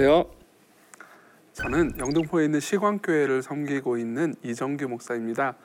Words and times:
안녕하세요. 0.00 0.30
저는 1.52 1.98
영등포에 1.98 2.46
있는 2.46 2.58
시광교회를 2.58 3.42
섬기고 3.42 3.98
있는 3.98 4.34
이정규 4.42 4.88
목사입니다. 4.88 5.56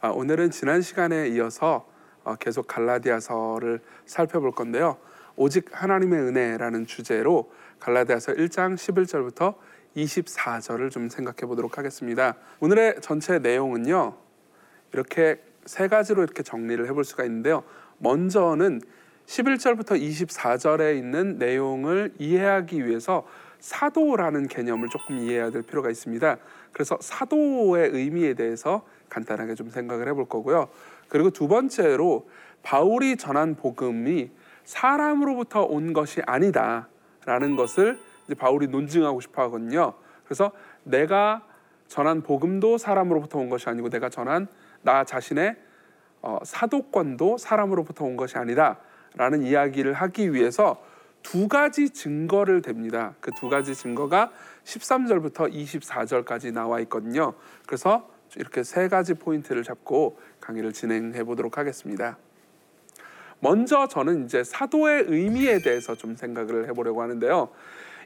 아, 0.00 0.08
오늘은 0.08 0.50
지난 0.50 0.80
시간에 0.80 1.28
이어서 1.28 1.86
어, 2.24 2.34
계속 2.36 2.66
갈라디아서를 2.66 3.80
살펴볼 4.06 4.52
건데요. 4.52 4.96
오직 5.36 5.68
하나님의 5.72 6.20
은혜라는 6.20 6.86
주제로 6.86 7.52
갈라디아서 7.80 8.32
1장 8.32 8.76
11절부터 8.76 9.56
24절을 9.94 10.90
좀 10.90 11.10
생각해 11.10 11.46
보도록 11.46 11.76
하겠습니다. 11.76 12.36
오늘의 12.60 13.02
전체 13.02 13.40
내용은요. 13.40 14.16
이렇게 14.94 15.42
세 15.66 15.88
가지로 15.88 16.22
이렇게 16.22 16.42
정리를 16.42 16.88
해볼 16.88 17.04
수가 17.04 17.24
있는데요. 17.24 17.62
먼저는 17.98 18.80
11절부터 19.26 20.00
24절에 20.00 20.96
있는 20.96 21.36
내용을 21.36 22.14
이해하기 22.18 22.86
위해서 22.86 23.26
사도라는 23.62 24.48
개념을 24.48 24.88
조금 24.88 25.18
이해해야 25.18 25.50
될 25.50 25.62
필요가 25.62 25.88
있습니다. 25.88 26.36
그래서 26.72 26.98
사도의 27.00 27.90
의미에 27.90 28.34
대해서 28.34 28.82
간단하게 29.08 29.54
좀 29.54 29.70
생각을 29.70 30.08
해볼 30.08 30.28
거고요. 30.28 30.68
그리고 31.08 31.30
두 31.30 31.46
번째로 31.46 32.28
바울이 32.64 33.16
전한 33.16 33.54
복음이 33.54 34.30
사람으로부터 34.64 35.62
온 35.62 35.92
것이 35.92 36.22
아니다라는 36.26 37.56
것을 37.56 38.00
이제 38.24 38.34
바울이 38.34 38.66
논증하고 38.66 39.20
싶어 39.20 39.42
하거든요. 39.42 39.94
그래서 40.24 40.50
내가 40.82 41.46
전한 41.86 42.22
복음도 42.22 42.78
사람으로부터 42.78 43.38
온 43.38 43.48
것이 43.48 43.68
아니고 43.68 43.90
내가 43.90 44.08
전한 44.08 44.48
나 44.82 45.04
자신의 45.04 45.56
어, 46.22 46.38
사도권도 46.42 47.38
사람으로부터 47.38 48.04
온 48.04 48.16
것이 48.16 48.38
아니다라는 48.38 49.42
이야기를 49.42 49.92
하기 49.92 50.32
위해서 50.32 50.82
두 51.22 51.48
가지 51.48 51.90
증거를 51.90 52.62
댑니다. 52.62 53.14
그 53.20 53.30
두 53.32 53.48
가지 53.48 53.74
증거가 53.74 54.30
13절부터 54.64 55.52
24절까지 55.52 56.52
나와 56.52 56.80
있거든요. 56.80 57.34
그래서 57.66 58.08
이렇게 58.36 58.62
세 58.62 58.88
가지 58.88 59.14
포인트를 59.14 59.62
잡고 59.62 60.18
강의를 60.40 60.72
진행해 60.72 61.24
보도록 61.24 61.58
하겠습니다. 61.58 62.18
먼저 63.40 63.88
저는 63.88 64.24
이제 64.24 64.44
사도의 64.44 65.06
의미에 65.08 65.58
대해서 65.58 65.94
좀 65.94 66.16
생각을 66.16 66.68
해보려고 66.68 67.02
하는데요. 67.02 67.48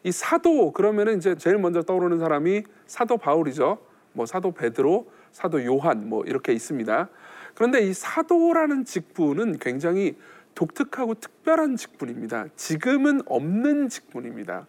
이 0.02 0.12
사도 0.12 0.72
그러면은 0.72 1.18
이제 1.18 1.34
제일 1.36 1.58
먼저 1.58 1.82
떠오르는 1.82 2.18
사람이 2.18 2.62
사도 2.86 3.18
바울이죠. 3.18 3.78
뭐 4.12 4.24
사도 4.24 4.52
베드로, 4.52 5.10
사도 5.32 5.64
요한 5.64 6.08
뭐 6.08 6.24
이렇게 6.24 6.52
있습니다. 6.52 7.08
그런데 7.54 7.80
이 7.82 7.92
사도라는 7.92 8.84
직분은 8.84 9.58
굉장히 9.58 10.16
독특하고 10.56 11.14
특별한 11.14 11.76
직분입니다. 11.76 12.46
지금은 12.56 13.20
없는 13.26 13.88
직분입니다. 13.88 14.66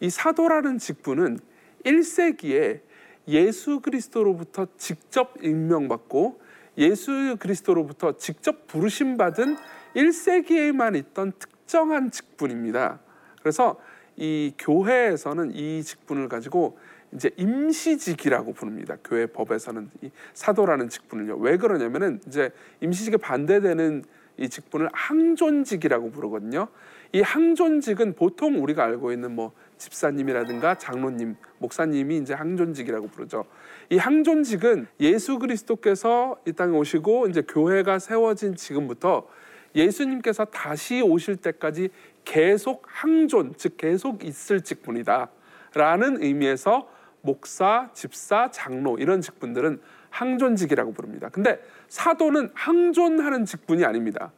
이 0.00 0.10
사도라는 0.10 0.76
직분은 0.78 1.38
1세기에 1.86 2.80
예수 3.28 3.80
그리스도로부터 3.80 4.66
직접 4.76 5.34
임명받고 5.40 6.40
예수 6.76 7.36
그리스도로부터 7.38 8.16
직접 8.16 8.66
부르심 8.66 9.16
받은 9.16 9.56
1세기에만 9.94 10.96
있던 10.96 11.32
특정한 11.38 12.10
직분입니다. 12.10 12.98
그래서 13.40 13.80
이 14.16 14.52
교회에서는 14.58 15.52
이 15.54 15.84
직분을 15.84 16.28
가지고 16.28 16.78
이제 17.14 17.30
임시직이라고 17.36 18.54
부릅니다. 18.54 18.96
교회 19.04 19.26
법에서는 19.26 19.90
이 20.00 20.10
사도라는 20.34 20.88
직분을요. 20.88 21.36
왜 21.36 21.58
그러냐면은 21.58 22.20
이제 22.26 22.50
임시직에 22.80 23.18
반대되는 23.18 24.04
이 24.42 24.48
직분을 24.48 24.88
항존직이라고 24.92 26.10
부르거든요. 26.10 26.66
이 27.12 27.20
항존직은 27.20 28.14
보통 28.14 28.60
우리가 28.60 28.82
알고 28.84 29.12
있는 29.12 29.36
뭐 29.36 29.52
집사님이라든가 29.78 30.74
장로님, 30.74 31.36
목사님이 31.58 32.18
이제 32.18 32.34
항존직이라고 32.34 33.08
부르죠. 33.08 33.44
이 33.88 33.98
항존직은 33.98 34.88
예수 34.98 35.38
그리스도께서 35.38 36.36
이 36.44 36.52
땅에 36.52 36.76
오시고 36.76 37.28
이제 37.28 37.42
교회가 37.42 38.00
세워진 38.00 38.56
지금부터 38.56 39.28
예수님께서 39.76 40.46
다시 40.46 41.00
오실 41.00 41.36
때까지 41.36 41.90
계속 42.24 42.82
항존, 42.86 43.54
즉 43.56 43.76
계속 43.76 44.24
있을 44.24 44.60
직분이다. 44.62 45.30
라는 45.74 46.22
의미에서 46.22 46.88
목사, 47.22 47.90
집사, 47.94 48.50
장로 48.50 48.98
이런 48.98 49.20
직분들은 49.20 49.80
항존직이라고 50.10 50.92
부릅니다. 50.92 51.28
근데 51.30 51.60
사도는 51.88 52.50
항존하는 52.54 53.44
직분이 53.46 53.84
아닙니다. 53.84 54.32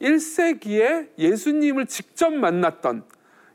1세기에 0.00 1.08
예수님을 1.18 1.86
직접 1.86 2.32
만났던 2.32 3.04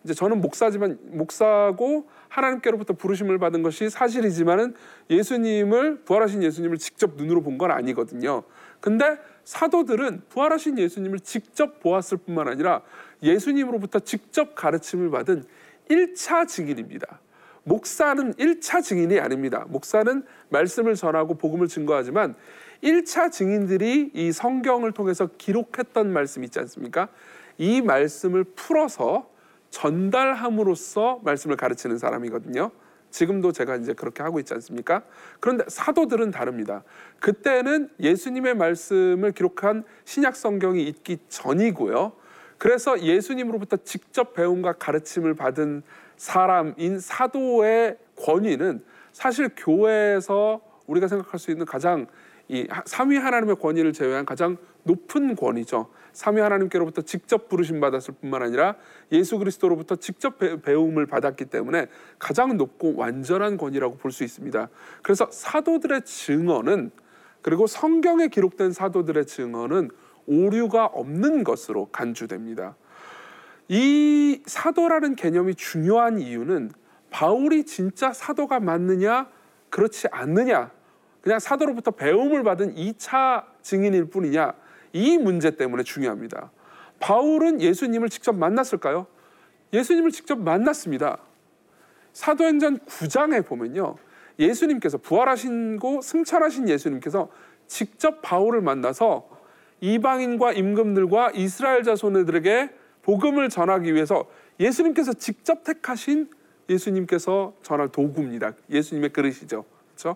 이제 0.03 0.15
저는 0.15 0.41
목사지만 0.41 0.97
목사고 1.03 2.09
하나님께로부터 2.27 2.93
부르심을 2.93 3.37
받은 3.37 3.61
것이 3.61 3.89
사실이지만은 3.89 4.73
예수님을 5.09 6.01
부활하신 6.01 6.41
예수님을 6.43 6.77
직접 6.77 7.15
눈으로 7.15 7.41
본 7.43 7.57
건 7.57 7.69
아니거든요. 7.71 8.43
근데 8.79 9.19
사도들은 9.43 10.23
부활하신 10.29 10.79
예수님을 10.79 11.19
직접 11.19 11.79
보았을 11.81 12.17
뿐만 12.17 12.47
아니라 12.47 12.81
예수님으로부터 13.21 13.99
직접 13.99 14.55
가르침을 14.55 15.11
받은 15.11 15.43
1차 15.89 16.47
증인입니다. 16.47 17.19
목사는 17.63 18.33
1차 18.33 18.83
증인이 18.83 19.19
아닙니다. 19.19 19.65
목사는 19.69 20.23
말씀을 20.49 20.95
전하고 20.95 21.35
복음을 21.35 21.67
증거하지만 21.67 22.35
1차 22.83 23.31
증인들이 23.31 24.11
이 24.13 24.31
성경을 24.31 24.91
통해서 24.91 25.29
기록했던 25.37 26.11
말씀 26.11 26.43
있지 26.43 26.59
않습니까? 26.59 27.09
이 27.57 27.81
말씀을 27.81 28.43
풀어서 28.43 29.29
전달함으로써 29.69 31.21
말씀을 31.23 31.55
가르치는 31.55 31.97
사람이거든요. 31.97 32.71
지금도 33.11 33.51
제가 33.51 33.75
이제 33.75 33.93
그렇게 33.93 34.23
하고 34.23 34.39
있지 34.39 34.53
않습니까? 34.53 35.03
그런데 35.39 35.65
사도들은 35.67 36.31
다릅니다. 36.31 36.83
그때는 37.19 37.89
예수님의 37.99 38.55
말씀을 38.55 39.33
기록한 39.33 39.83
신약 40.05 40.35
성경이 40.35 40.83
있기 40.83 41.19
전이고요. 41.29 42.13
그래서 42.57 43.01
예수님으로부터 43.01 43.77
직접 43.77 44.33
배움과 44.33 44.73
가르침을 44.73 45.33
받은 45.33 45.83
사람인 46.21 46.99
사도의 46.99 47.97
권위는 48.15 48.83
사실 49.11 49.49
교회에서 49.57 50.61
우리가 50.85 51.07
생각할 51.07 51.39
수 51.39 51.49
있는 51.49 51.65
가장 51.65 52.05
이 52.47 52.67
삼위 52.85 53.17
하나님의 53.17 53.55
권위를 53.55 53.91
제외한 53.91 54.23
가장 54.23 54.57
높은 54.83 55.35
권위죠. 55.35 55.89
삼위 56.13 56.39
하나님께로부터 56.39 57.01
직접 57.01 57.49
부르심 57.49 57.79
받았을 57.79 58.13
뿐만 58.21 58.43
아니라 58.43 58.75
예수 59.11 59.39
그리스도로부터 59.39 59.95
직접 59.95 60.37
배움을 60.37 61.07
받았기 61.07 61.45
때문에 61.45 61.87
가장 62.19 62.55
높고 62.55 62.95
완전한 62.95 63.57
권위라고 63.57 63.97
볼 63.97 64.11
수 64.11 64.23
있습니다. 64.23 64.69
그래서 65.01 65.27
사도들의 65.31 66.03
증언은 66.03 66.91
그리고 67.41 67.65
성경에 67.65 68.27
기록된 68.27 68.73
사도들의 68.73 69.25
증언은 69.25 69.89
오류가 70.27 70.85
없는 70.85 71.43
것으로 71.43 71.87
간주됩니다. 71.87 72.75
이 73.73 74.43
사도라는 74.45 75.15
개념이 75.15 75.55
중요한 75.55 76.19
이유는 76.19 76.71
바울이 77.09 77.63
진짜 77.63 78.11
사도가 78.11 78.59
맞느냐 78.59 79.29
그렇지 79.69 80.09
않느냐 80.11 80.71
그냥 81.21 81.39
사도로부터 81.39 81.91
배움을 81.91 82.43
받은 82.43 82.75
2차 82.75 83.45
증인일 83.61 84.09
뿐이냐 84.09 84.55
이 84.91 85.17
문제 85.17 85.55
때문에 85.55 85.83
중요합니다. 85.83 86.51
바울은 86.99 87.61
예수님을 87.61 88.09
직접 88.09 88.35
만났을까요? 88.35 89.07
예수님을 89.71 90.11
직접 90.11 90.37
만났습니다. 90.37 91.19
사도행전 92.11 92.79
9장에 92.79 93.45
보면요. 93.45 93.95
예수님께서 94.37 94.97
부활하신고 94.97 96.01
승천하신 96.01 96.67
예수님께서 96.67 97.29
직접 97.67 98.21
바울을 98.21 98.59
만나서 98.59 99.29
이방인과 99.79 100.51
임금들과 100.51 101.31
이스라엘 101.35 101.83
자손들에게 101.83 102.80
복음을 103.03 103.49
전하기 103.49 103.93
위해서 103.93 104.25
예수님께서 104.59 105.13
직접 105.13 105.63
택하신 105.63 106.29
예수님께서 106.69 107.53
전할 107.63 107.89
도구입니다. 107.89 108.53
예수님의 108.69 109.11
그릇이죠. 109.11 109.65
그렇죠? 109.87 110.15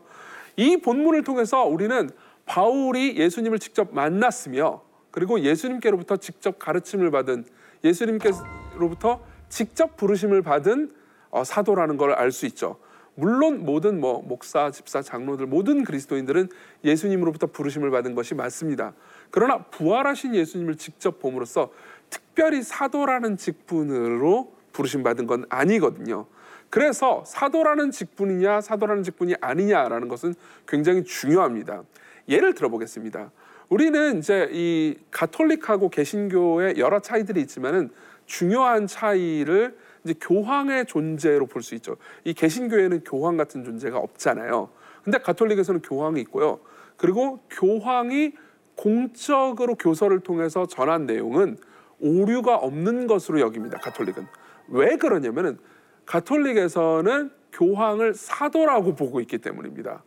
이 0.55 0.77
본문을 0.77 1.23
통해서 1.23 1.63
우리는 1.63 2.09
바울이 2.45 3.17
예수님을 3.17 3.59
직접 3.59 3.93
만났으며 3.93 4.81
그리고 5.11 5.39
예수님께로부터 5.39 6.17
직접 6.17 6.59
가르침을 6.59 7.11
받은 7.11 7.45
예수님께로부터 7.83 9.21
직접 9.49 9.97
부르심을 9.97 10.41
받은 10.41 10.91
어, 11.31 11.43
사도라는 11.43 11.97
걸 11.97 12.13
알 12.15 12.31
수 12.31 12.45
있죠. 12.45 12.77
물론 13.17 13.63
모든 13.63 14.01
뭐 14.01 14.21
목사, 14.21 14.71
집사, 14.71 15.01
장로들 15.01 15.45
모든 15.45 15.83
그리스도인들은 15.85 16.49
예수님으로부터 16.83 17.47
부르심을 17.47 17.89
받은 17.89 18.13
것이 18.13 18.35
맞습니다. 18.35 18.93
그러나 19.31 19.59
부활하신 19.63 20.35
예수님을 20.35 20.75
직접 20.75 21.19
봄으로써 21.19 21.71
특별히 22.15 22.63
사도라는 22.63 23.35
직분으로 23.35 24.53
부르심 24.71 25.03
받은 25.03 25.27
건 25.27 25.45
아니거든요. 25.49 26.25
그래서 26.69 27.23
사도라는 27.25 27.91
직분이냐 27.91 28.61
사도라는 28.61 29.03
직분이 29.03 29.35
아니냐라는 29.41 30.07
것은 30.07 30.33
굉장히 30.65 31.03
중요합니다. 31.03 31.83
예를 32.29 32.53
들어보겠습니다. 32.53 33.31
우리는 33.67 34.17
이제 34.19 34.49
이 34.51 34.95
가톨릭하고 35.11 35.89
개신교의 35.89 36.77
여러 36.77 36.99
차이들이 36.99 37.41
있지만은 37.41 37.89
중요한 38.25 38.87
차이를 38.87 39.77
이제 40.03 40.13
교황의 40.19 40.85
존재로 40.85 41.47
볼 41.47 41.61
수 41.63 41.75
있죠. 41.75 41.97
이 42.23 42.33
개신교회는 42.33 43.03
교황 43.03 43.37
같은 43.37 43.63
존재가 43.65 43.97
없잖아요. 43.97 44.69
근데 45.03 45.17
가톨릭에서는 45.17 45.81
교황이 45.81 46.21
있고요. 46.21 46.59
그리고 46.95 47.39
교황이 47.49 48.33
공적으로 48.75 49.75
교서를 49.75 50.19
통해서 50.21 50.65
전한 50.65 51.05
내용은 51.05 51.57
오류가 51.99 52.55
없는 52.55 53.07
것으로 53.07 53.39
여깁니다. 53.39 53.79
가톨릭은 53.79 54.27
왜 54.69 54.97
그러냐면은 54.97 55.57
가톨릭에서는 56.05 57.31
교황을 57.51 58.13
사도라고 58.13 58.95
보고 58.95 59.19
있기 59.21 59.37
때문입니다. 59.37 60.03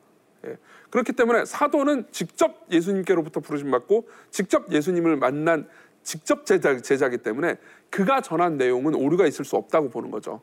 예. 0.47 0.57
그렇기 0.91 1.13
때문에 1.13 1.45
사도는 1.45 2.07
직접 2.11 2.67
예수님께로부터 2.71 3.41
부르심 3.41 3.71
받고 3.71 4.09
직접 4.31 4.71
예수님을 4.71 5.17
만난 5.17 5.67
직접 6.03 6.47
제자, 6.47 6.81
제자기 6.81 7.19
때문에 7.19 7.57
그가 7.91 8.21
전한 8.21 8.57
내용은 8.57 8.95
오류가 8.95 9.27
있을 9.27 9.45
수 9.45 9.57
없다고 9.57 9.91
보는 9.91 10.11
거죠. 10.11 10.41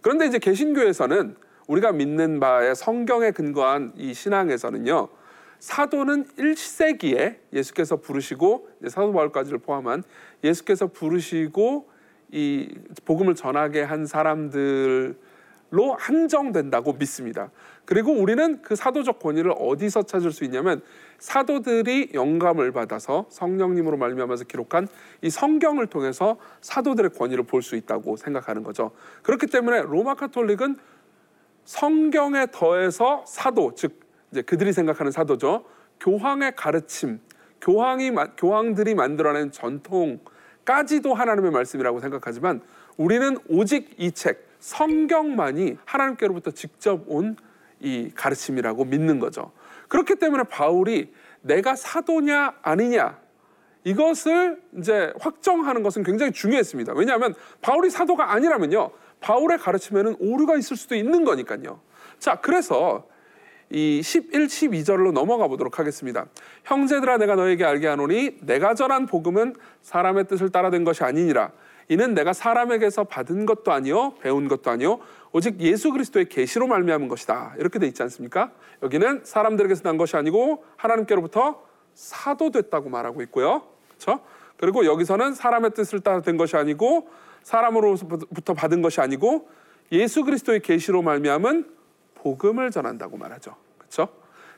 그런데 0.00 0.26
이제 0.26 0.38
개신교에서는 0.38 1.36
우리가 1.66 1.92
믿는 1.92 2.40
바에 2.40 2.74
성경에 2.74 3.30
근거한 3.30 3.92
이 3.96 4.14
신앙에서는요. 4.14 5.08
사도는 5.64 6.26
1세기에 6.36 7.36
예수께서 7.54 7.96
부르시고 7.96 8.68
사도 8.86 9.14
바울까지를 9.14 9.60
포함한 9.60 10.02
예수께서 10.44 10.88
부르시고 10.88 11.88
이 12.32 12.68
복음을 13.06 13.34
전하게 13.34 13.80
한 13.80 14.04
사람들로 14.04 15.14
한정된다고 15.96 16.92
믿습니다. 16.92 17.50
그리고 17.86 18.12
우리는 18.12 18.60
그 18.60 18.76
사도적 18.76 19.20
권위를 19.20 19.54
어디서 19.58 20.02
찾을 20.02 20.32
수 20.32 20.44
있냐면 20.44 20.82
사도들이 21.18 22.10
영감을 22.12 22.70
받아서 22.72 23.24
성령님으로 23.30 23.96
말미암아서 23.96 24.44
기록한 24.44 24.86
이 25.22 25.30
성경을 25.30 25.86
통해서 25.86 26.36
사도들의 26.60 27.12
권위를 27.14 27.44
볼 27.44 27.62
수 27.62 27.74
있다고 27.74 28.16
생각하는 28.16 28.64
거죠. 28.64 28.90
그렇기 29.22 29.46
때문에 29.46 29.80
로마 29.80 30.14
카톨릭은 30.14 30.76
성경에 31.64 32.48
더해서 32.52 33.24
사도 33.26 33.72
즉 33.74 34.03
이제 34.34 34.42
그들이 34.42 34.72
생각하는 34.72 35.12
사도죠. 35.12 35.64
교황의 36.00 36.56
가르침, 36.56 37.20
교황이 37.60 38.10
교황들이 38.36 38.96
만들어낸 38.96 39.52
전통까지도 39.52 41.14
하나님의 41.14 41.52
말씀이라고 41.52 42.00
생각하지만 42.00 42.60
우리는 42.96 43.38
오직 43.48 43.94
이 43.98 44.10
책 44.10 44.48
성경만이 44.58 45.78
하나님께로부터 45.84 46.50
직접 46.50 47.04
온 47.06 47.36
이 47.80 48.10
가르침이라고 48.14 48.86
믿는 48.86 49.18
거죠. 49.18 49.52
그렇기 49.88 50.14
때문에 50.14 50.44
바울이 50.44 51.12
내가 51.42 51.76
사도냐 51.76 52.54
아니냐 52.62 53.18
이것을 53.84 54.62
이제 54.78 55.12
확정하는 55.20 55.82
것은 55.82 56.02
굉장히 56.02 56.32
중요했습니다. 56.32 56.94
왜냐하면 56.94 57.34
바울이 57.60 57.90
사도가 57.90 58.32
아니라면요. 58.32 58.90
바울의 59.20 59.58
가르침에는 59.58 60.16
오류가 60.18 60.56
있을 60.56 60.78
수도 60.78 60.94
있는 60.94 61.24
거니까요. 61.24 61.80
자, 62.18 62.36
그래서 62.36 63.06
이 63.74 64.02
11, 64.04 64.46
12절로 64.46 65.10
넘어가 65.10 65.48
보도록 65.48 65.80
하겠습니다. 65.80 66.26
형제들아 66.62 67.18
내가 67.18 67.34
너에게 67.34 67.64
알게 67.64 67.88
하노니 67.88 68.38
내가 68.42 68.74
전한 68.74 69.06
복음은 69.06 69.56
사람의 69.82 70.28
뜻을 70.28 70.50
따라 70.50 70.70
된 70.70 70.84
것이 70.84 71.02
아니니라. 71.02 71.50
이는 71.88 72.14
내가 72.14 72.32
사람에게서 72.32 73.04
받은 73.04 73.46
것도 73.46 73.72
아니요 73.72 74.14
배운 74.20 74.46
것도 74.46 74.70
아니요 74.70 75.00
오직 75.32 75.60
예수 75.60 75.90
그리스도의 75.90 76.28
계시로 76.28 76.68
말미암은 76.68 77.08
것이다. 77.08 77.56
이렇게 77.58 77.80
돼 77.80 77.88
있지 77.88 78.00
않습니까? 78.04 78.52
여기는 78.84 79.22
사람들에게서 79.24 79.82
난 79.82 79.96
것이 79.96 80.16
아니고 80.16 80.64
하나님께로부터 80.76 81.60
사도됐다고 81.94 82.90
말하고 82.90 83.22
있고요. 83.22 83.64
그렇죠? 83.88 84.20
그리고 84.56 84.86
여기서는 84.86 85.34
사람의 85.34 85.72
뜻을 85.74 85.98
따라 85.98 86.20
된 86.20 86.36
것이 86.36 86.56
아니고 86.56 87.08
사람으로부터 87.42 88.54
받은 88.54 88.82
것이 88.82 89.00
아니고 89.00 89.48
예수 89.90 90.22
그리스도의 90.22 90.60
계시로 90.60 91.02
말미암은 91.02 91.74
복음을 92.14 92.70
전한다고 92.70 93.16
말하죠. 93.16 93.63
그렇죠? 93.94 94.08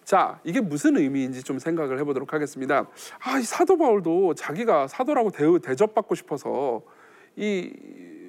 자, 0.04 0.40
이게 0.44 0.60
무슨 0.60 0.96
의미인지 0.96 1.42
좀 1.42 1.58
생각을 1.58 1.98
해보도록 2.00 2.32
하겠습니다. 2.32 2.86
아, 3.20 3.38
이 3.38 3.42
사도 3.42 3.76
바울도 3.76 4.34
자기가 4.34 4.86
사도라고 4.88 5.30
대, 5.30 5.44
대접받고 5.58 6.14
싶어서 6.14 6.82
이 7.34 7.72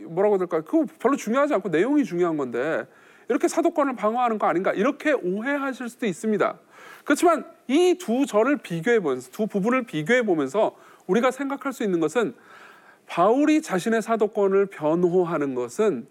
뭐라고 0.08 0.38
될까요? 0.38 0.64
그거 0.64 0.86
별로 1.00 1.16
중요하지 1.16 1.54
않고 1.54 1.70
내용이 1.70 2.04
중요한 2.04 2.36
건데 2.36 2.86
이렇게 3.30 3.48
사도권을 3.48 3.96
방어하는 3.96 4.40
거 4.40 4.48
아닌가 4.48 4.74
이렇게 4.74 5.14
오해하실 5.14 5.90
수도 5.90 6.06
있습니다. 6.06 6.58
그렇지만 7.04 7.46
이 7.68 7.96
두 8.00 8.26
절을 8.26 8.58
비교해 8.58 9.00
보면서 9.00 9.30
두 9.32 9.48
부분을 9.48 9.84
비교해 9.84 10.24
보면서 10.24 10.76
우리가 11.08 11.32
생각할 11.32 11.74
수 11.74 11.84
있는 11.84 12.00
것은 12.00 12.36
바울이 13.06 13.62
자신의 13.62 14.02
사도권을 14.02 14.66
변호하는 14.68 15.56
것은 15.56 16.08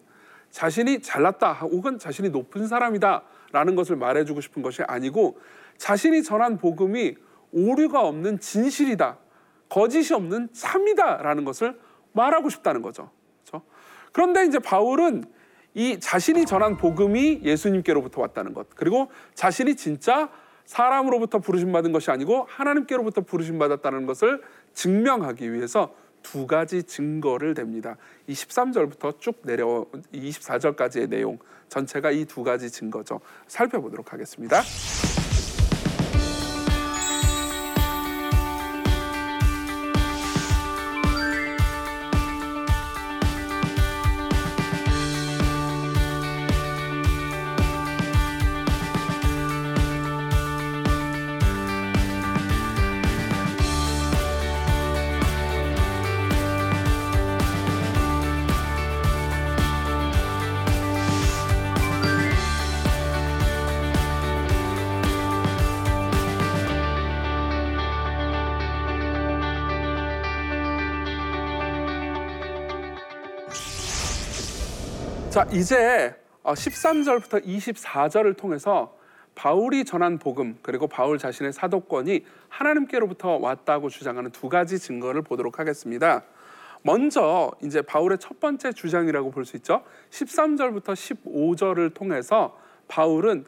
자신이 0.50 1.02
잘났다 1.02 1.52
혹은 1.52 1.98
자신이 1.98 2.30
높은 2.30 2.66
사람이다 2.66 3.22
라는 3.52 3.74
것을 3.74 3.96
말해주고 3.96 4.40
싶은 4.40 4.62
것이 4.62 4.82
아니고 4.82 5.38
자신이 5.76 6.22
전한 6.22 6.58
복음이 6.58 7.16
오류가 7.52 8.00
없는 8.00 8.40
진실이다, 8.40 9.18
거짓이 9.68 10.14
없는 10.14 10.48
참이다 10.52 11.18
라는 11.22 11.44
것을 11.44 11.78
말하고 12.12 12.48
싶다는 12.48 12.82
거죠. 12.82 13.10
그렇죠? 13.44 13.64
그런데 14.12 14.44
이제 14.44 14.58
바울은 14.58 15.24
이 15.74 16.00
자신이 16.00 16.46
전한 16.46 16.76
복음이 16.76 17.40
예수님께로부터 17.42 18.22
왔다는 18.22 18.54
것, 18.54 18.68
그리고 18.74 19.10
자신이 19.34 19.76
진짜 19.76 20.30
사람으로부터 20.64 21.38
부르심 21.38 21.70
받은 21.72 21.92
것이 21.92 22.10
아니고 22.10 22.46
하나님께로부터 22.48 23.20
부르심 23.20 23.58
받았다는 23.58 24.06
것을 24.06 24.42
증명하기 24.72 25.52
위해서 25.52 25.94
두 26.32 26.46
가지 26.46 26.82
증거를 26.82 27.54
댑니다. 27.54 27.96
이 28.26 28.32
13절부터 28.32 29.20
쭉 29.20 29.40
내려 29.44 29.86
24절까지의 30.12 31.08
내용 31.08 31.38
전체가 31.68 32.10
이 32.10 32.24
두 32.24 32.42
가지 32.42 32.70
증거죠. 32.70 33.20
살펴보도록 33.46 34.12
하겠습니다. 34.12 34.62
자, 75.46 75.52
이제 75.52 76.14
13절부터 76.42 77.34
어, 77.36 77.40
24절을 77.40 78.36
통해서 78.36 78.96
바울이 79.34 79.84
전한 79.84 80.18
복음 80.18 80.58
그리고 80.62 80.86
바울 80.86 81.18
자신의 81.18 81.52
사도권이 81.52 82.24
하나님께로부터 82.48 83.36
왔다고 83.36 83.88
주장하는 83.88 84.30
두 84.30 84.48
가지 84.48 84.78
증거를 84.78 85.22
보도록 85.22 85.58
하겠습니다. 85.58 86.24
먼저 86.82 87.52
이제 87.62 87.82
바울의 87.82 88.18
첫 88.18 88.40
번째 88.40 88.72
주장이라고 88.72 89.30
볼 89.30 89.44
수 89.44 89.56
있죠. 89.56 89.82
13절부터 90.10 90.94
15절을 90.94 91.94
통해서 91.94 92.58
바울은 92.88 93.44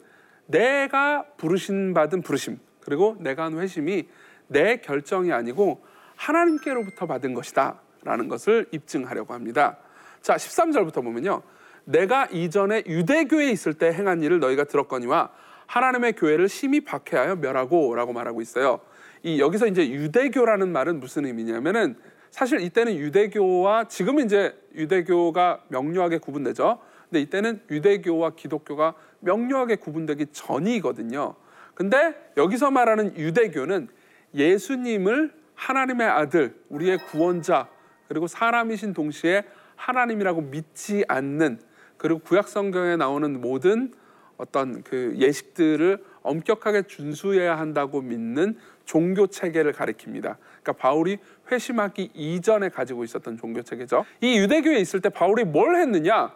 내가 0.47 1.23
부르신 1.37 1.93
받은 1.93 2.21
부르심 2.21 2.59
그리고 2.81 3.17
내가 3.19 3.45
한 3.45 3.59
회심이 3.59 4.07
내 4.47 4.77
결정이 4.77 5.31
아니고 5.31 5.83
하나님께로부터 6.15 7.07
받은 7.07 7.33
것이다라는 7.33 8.27
것을 8.27 8.67
입증하려고 8.71 9.33
합니다. 9.33 9.77
자, 10.21 10.35
13절부터 10.35 11.03
보면요. 11.03 11.41
내가 11.89 12.27
이전에 12.27 12.83
유대교에 12.85 13.49
있을 13.49 13.73
때 13.73 13.91
행한 13.91 14.21
일을 14.21 14.39
너희가 14.39 14.65
들었거니와 14.65 15.31
하나님의 15.65 16.13
교회를 16.13 16.47
심히 16.47 16.81
박해하여 16.81 17.37
멸하고라고 17.37 18.13
말하고 18.13 18.41
있어요. 18.41 18.79
이 19.23 19.39
여기서 19.39 19.65
이제 19.65 19.89
유대교라는 19.89 20.71
말은 20.71 20.99
무슨 20.99 21.25
의미냐면은 21.25 21.95
사실 22.29 22.61
이때는 22.61 22.95
유대교와 22.95 23.85
지금 23.85 24.19
이제 24.19 24.55
유대교가 24.75 25.63
명료하게 25.69 26.19
구분되죠. 26.19 26.79
근데 27.09 27.21
이때는 27.21 27.63
유대교와 27.71 28.35
기독교가 28.35 28.93
명료하게 29.21 29.77
구분되기 29.77 30.27
전이거든요. 30.31 31.33
근데 31.73 32.15
여기서 32.37 32.69
말하는 32.69 33.17
유대교는 33.17 33.87
예수님을 34.35 35.33
하나님의 35.55 36.07
아들, 36.07 36.55
우리의 36.69 36.99
구원자, 36.99 37.67
그리고 38.07 38.27
사람이신 38.27 38.93
동시에 38.93 39.43
하나님이라고 39.75 40.41
믿지 40.41 41.03
않는 41.07 41.59
그리고 41.99 42.19
구약 42.19 42.47
성경에 42.47 42.95
나오는 42.95 43.39
모든 43.39 43.93
어떤 44.37 44.81
그 44.83 45.13
예식들을 45.17 46.03
엄격하게 46.23 46.83
준수해야 46.83 47.59
한다고 47.59 48.01
믿는 48.01 48.57
종교 48.85 49.27
체계를 49.27 49.73
가리킵니다. 49.73 50.37
그러니까 50.37 50.71
바울이 50.77 51.17
회심하기 51.51 52.11
이전에 52.13 52.69
가지고 52.69 53.03
있었던 53.03 53.37
종교 53.37 53.61
체계죠. 53.61 54.05
이 54.21 54.39
유대교에 54.39 54.79
있을 54.79 55.01
때 55.01 55.09
바울이 55.09 55.43
뭘 55.43 55.75
했느냐? 55.75 56.33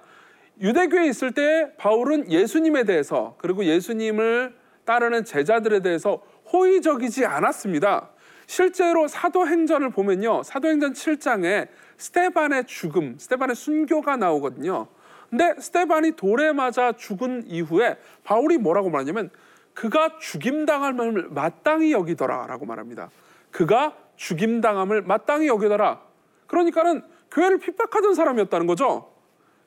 유대교에 0.62 1.08
있을 1.08 1.32
때 1.32 1.72
바울은 1.78 2.30
예수님에 2.30 2.84
대해서 2.84 3.36
그리고 3.40 3.64
예수님을 3.64 4.54
따르는 4.86 5.24
제자들에 5.24 5.80
대해서 5.80 6.22
호의적이지 6.52 7.26
않았습니다. 7.26 8.10
실제로 8.46 9.08
사도행전을 9.08 9.92
보면요. 9.92 10.44
사도행전 10.44 10.92
7장에 10.92 11.70
스테반의 11.98 12.66
죽음, 12.66 13.16
스테반의 13.18 13.56
순교가 13.56 14.18
나오거든요. 14.18 14.88
근데 15.34 15.56
스테반이 15.60 16.12
돌에 16.12 16.54
맞아 16.54 16.92
죽은 16.92 17.46
이후에 17.48 17.98
바울이 18.24 18.60
뭐라고 18.60 18.92
말하냐면 18.92 19.32
그가 19.74 20.20
죽임당함을 20.20 21.30
마땅히 21.32 21.92
여기더라라고 21.92 22.68
말합니다. 22.68 23.10
그가 23.50 23.98
죽임당함을 24.16 25.02
마땅히 25.02 25.48
여기더라. 25.48 26.02
그러니까는 26.46 27.02
교회를 27.32 27.58
핍박하던 27.58 28.14
사람이었다는 28.14 28.68
거죠. 28.68 29.12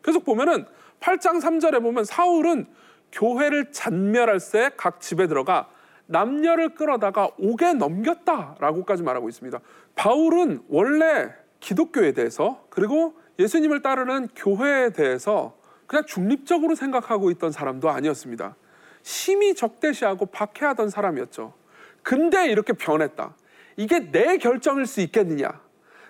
계속 0.05 0.25
보면은 0.25 0.67
8장 1.01 1.41
3절에 1.41 1.83
보면 1.83 2.05
사울은 2.05 2.67
교회를 3.11 3.73
잔멸할 3.73 4.39
때각 4.39 5.01
집에 5.01 5.27
들어가 5.27 5.69
남녀를 6.07 6.77
끌어다가 6.77 7.31
옥에 7.41 7.73
넘겼다라고까지 7.73 9.03
말하고 9.03 9.29
있습니다. 9.29 9.59
바울은 9.97 10.63
원래 10.69 11.35
기독교에 11.59 12.13
대해서 12.13 12.65
그리고 12.71 13.15
예수님을 13.39 13.83
따르는 13.83 14.29
교회에 14.35 14.91
대해서 14.91 15.57
그냥 15.87 16.05
중립적으로 16.05 16.75
생각하고 16.75 17.31
있던 17.33 17.53
사람도 17.53 17.91
아니었습니다. 17.91 18.57
심히 19.03 19.55
적대시하고 19.55 20.27
박해하던 20.27 20.91
사람이었죠. 20.91 21.55
근데 22.03 22.51
이렇게 22.51 22.73
변했다. 22.73 23.35
이게 23.77 24.11
내 24.11 24.39
결정일 24.39 24.87
수 24.87 25.01
있겠느냐? 25.01 25.61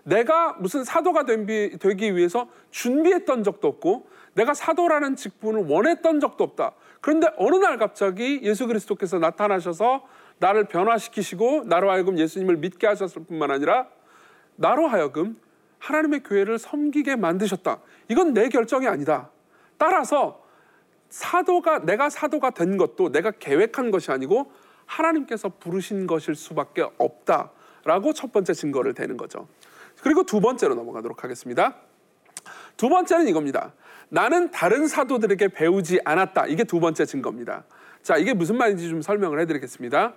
내가 0.04 0.52
무슨 0.54 0.84
사도가 0.84 1.24
되기 1.24 2.16
위해서 2.16 2.48
준비했던 2.70 3.42
적도 3.42 3.66
없고 3.68 4.08
내가 4.34 4.54
사도라는 4.54 5.16
직분을 5.16 5.66
원했던 5.66 6.20
적도 6.20 6.44
없다. 6.44 6.72
그런데 7.00 7.28
어느 7.36 7.56
날 7.56 7.76
갑자기 7.76 8.40
예수 8.42 8.66
그리스도께서 8.66 9.18
나타나셔서 9.18 10.06
나를 10.38 10.64
변화시키시고 10.64 11.64
나로 11.66 11.90
하여금 11.90 12.18
예수님을 12.18 12.56
믿게 12.58 12.86
하셨을 12.86 13.24
뿐만 13.24 13.50
아니라 13.50 13.88
나로 14.54 14.86
하여금 14.86 15.40
하나님의 15.78 16.22
교회를 16.22 16.58
섬기게 16.58 17.16
만드셨다. 17.16 17.80
이건 18.08 18.34
내 18.34 18.48
결정이 18.48 18.86
아니다. 18.86 19.30
따라서 19.78 20.42
사도가 21.08 21.80
내가 21.80 22.10
사도가 22.10 22.50
된 22.50 22.76
것도 22.76 23.12
내가 23.12 23.30
계획한 23.30 23.90
것이 23.90 24.10
아니고 24.10 24.52
하나님께서 24.86 25.48
부르신 25.48 26.06
것일 26.06 26.34
수밖에 26.34 26.86
없다라고 26.98 28.12
첫 28.14 28.32
번째 28.32 28.52
증거를 28.52 28.94
대는 28.94 29.16
거죠. 29.16 29.48
그리고 30.02 30.24
두 30.24 30.40
번째로 30.40 30.74
넘어가도록 30.74 31.24
하겠습니다. 31.24 31.76
두 32.76 32.88
번째는 32.88 33.28
이겁니다. 33.28 33.72
나는 34.08 34.50
다른 34.50 34.86
사도들에게 34.86 35.48
배우지 35.48 36.00
않았다. 36.04 36.46
이게 36.46 36.64
두 36.64 36.78
번째 36.80 37.04
증거입니다. 37.04 37.64
자, 38.02 38.16
이게 38.16 38.34
무슨 38.34 38.56
말인지 38.56 38.88
좀 38.88 39.02
설명을 39.02 39.40
해드리겠습니다. 39.40 40.14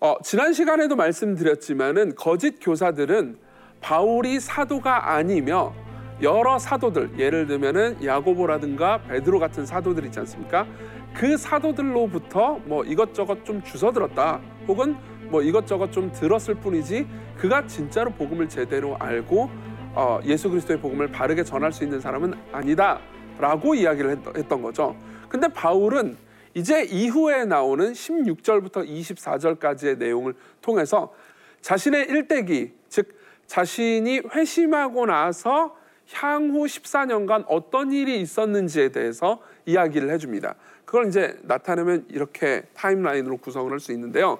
어, 0.00 0.16
지난 0.22 0.52
시간에도 0.52 0.96
말씀드렸지만은 0.96 2.14
거짓 2.14 2.58
교사들은 2.60 3.38
바울이 3.82 4.40
사도가 4.40 5.12
아니며 5.12 5.74
여러 6.22 6.58
사도들 6.58 7.18
예를 7.18 7.46
들면은 7.46 8.02
야고보라든가 8.02 9.02
베드로 9.02 9.40
같은 9.40 9.66
사도들 9.66 10.04
있지 10.06 10.20
않습니까? 10.20 10.66
그 11.12 11.36
사도들로부터 11.36 12.60
뭐 12.64 12.84
이것저것 12.84 13.44
좀 13.44 13.62
주워 13.62 13.92
들었다 13.92 14.40
혹은 14.68 14.96
뭐 15.28 15.42
이것저것 15.42 15.90
좀 15.90 16.12
들었을 16.12 16.54
뿐이지 16.54 17.06
그가 17.36 17.66
진짜로 17.66 18.10
복음을 18.12 18.48
제대로 18.48 18.96
알고 18.98 19.50
어, 19.94 20.20
예수 20.24 20.48
그리스도의 20.48 20.80
복음을 20.80 21.08
바르게 21.08 21.44
전할 21.44 21.72
수 21.72 21.84
있는 21.84 22.00
사람은 22.00 22.34
아니다라고 22.52 23.74
이야기를 23.74 24.10
했, 24.10 24.36
했던 24.38 24.62
거죠. 24.62 24.96
근데 25.28 25.48
바울은 25.48 26.16
이제 26.54 26.84
이후에 26.84 27.44
나오는 27.44 27.92
16절부터 27.92 28.86
24절까지의 28.86 29.98
내용을 29.98 30.34
통해서 30.60 31.12
자신의 31.62 32.08
일대기, 32.08 32.72
즉 32.88 33.21
자신이 33.52 34.22
회심하고 34.34 35.04
나서 35.04 35.76
향후 36.14 36.64
14년간 36.64 37.44
어떤 37.48 37.92
일이 37.92 38.18
있었는지에 38.22 38.88
대해서 38.92 39.42
이야기를 39.66 40.08
해줍니다. 40.08 40.54
그걸 40.86 41.08
이제 41.08 41.38
나타내면 41.42 42.06
이렇게 42.08 42.62
타임라인으로 42.72 43.36
구성을 43.36 43.70
할 43.70 43.78
수 43.78 43.92
있는데요. 43.92 44.38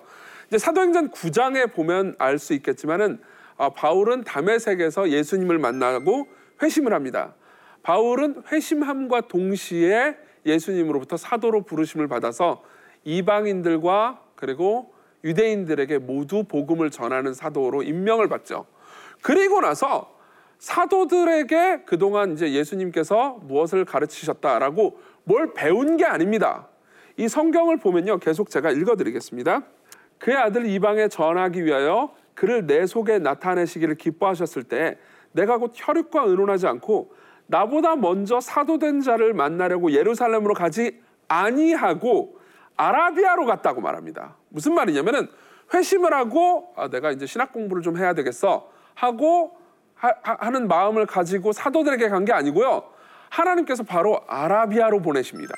이제 0.49 0.57
사도행전 0.57 1.11
9장에 1.11 1.75
보면 1.75 2.15
알 2.19 2.39
수 2.39 2.55
있겠지만은 2.55 3.19
아, 3.59 3.69
바울은 3.69 4.25
담에색에서 4.25 5.11
예수님을 5.11 5.59
만나고 5.59 6.27
회심을 6.63 6.95
합니다. 6.95 7.35
바울은 7.83 8.45
회심함과 8.51 9.29
동시에 9.29 10.17
예수님으로부터 10.47 11.19
사도로 11.19 11.65
부르심을 11.65 12.09
받아서 12.09 12.65
이방인들과 13.05 14.23
그리고 14.37 14.95
유대인들에게 15.23 15.99
모두 15.99 16.45
복음을 16.45 16.91
전하는 16.91 17.35
사도로 17.35 17.83
임명을 17.83 18.29
받죠. 18.31 18.72
그리고 19.23 19.61
나서 19.61 20.13
사도들에게 20.59 21.85
그동안 21.87 22.33
이제 22.33 22.53
예수님께서 22.53 23.41
무엇을 23.43 23.85
가르치셨다라고 23.85 25.01
뭘 25.25 25.55
배운 25.55 25.97
게 25.97 26.05
아닙니다. 26.05 26.69
이 27.17 27.29
성경을 27.29 27.79
보면요. 27.79 28.19
계속 28.19 28.51
제가 28.51 28.71
읽어 28.71 28.97
드리겠습니다. 28.97 29.63
그의 30.19 30.37
아들 30.37 30.67
이방에 30.67 31.09
전하기 31.09 31.65
위하여 31.65 32.15
그를 32.35 32.67
내 32.67 32.87
속에 32.87 33.19
나타내시기를 33.19 33.97
기뻐하셨을 33.97 34.65
때 34.65 34.99
내가 35.33 35.59
곧 35.59 35.73
혈육과 35.75 36.23
의논하지 36.25 36.67
않고 36.67 37.13
나보다 37.47 37.97
먼저 37.97 38.41
사도된 38.41 39.01
자를 39.01 39.35
만나려고 39.35 39.93
예루살렘으로 39.93 40.55
가지 40.55 41.01
아니하고 41.29 42.39
아라비아로 42.77 43.47
갔다고 43.47 43.81
말합니다. 43.81 44.37
무슨 44.49 44.75
말이냐면은 44.75 45.29
회심을 45.75 46.13
하고 46.15 46.73
아, 46.77 46.89
내가 46.89 47.11
이제 47.11 47.27
신학 47.27 47.53
공부를 47.53 47.83
좀 47.83 47.99
해야 47.99 48.15
되겠어 48.15 48.71
하고 48.95 49.57
하, 49.95 50.13
하는 50.23 50.69
마음을 50.69 51.07
가지고 51.07 51.53
사도들에게 51.53 52.09
간 52.09 52.25
게 52.25 52.33
아니고요. 52.33 52.85
하나님께서 53.31 53.83
바로 53.83 54.21
아라비아로 54.27 55.01
보내십니다. 55.01 55.55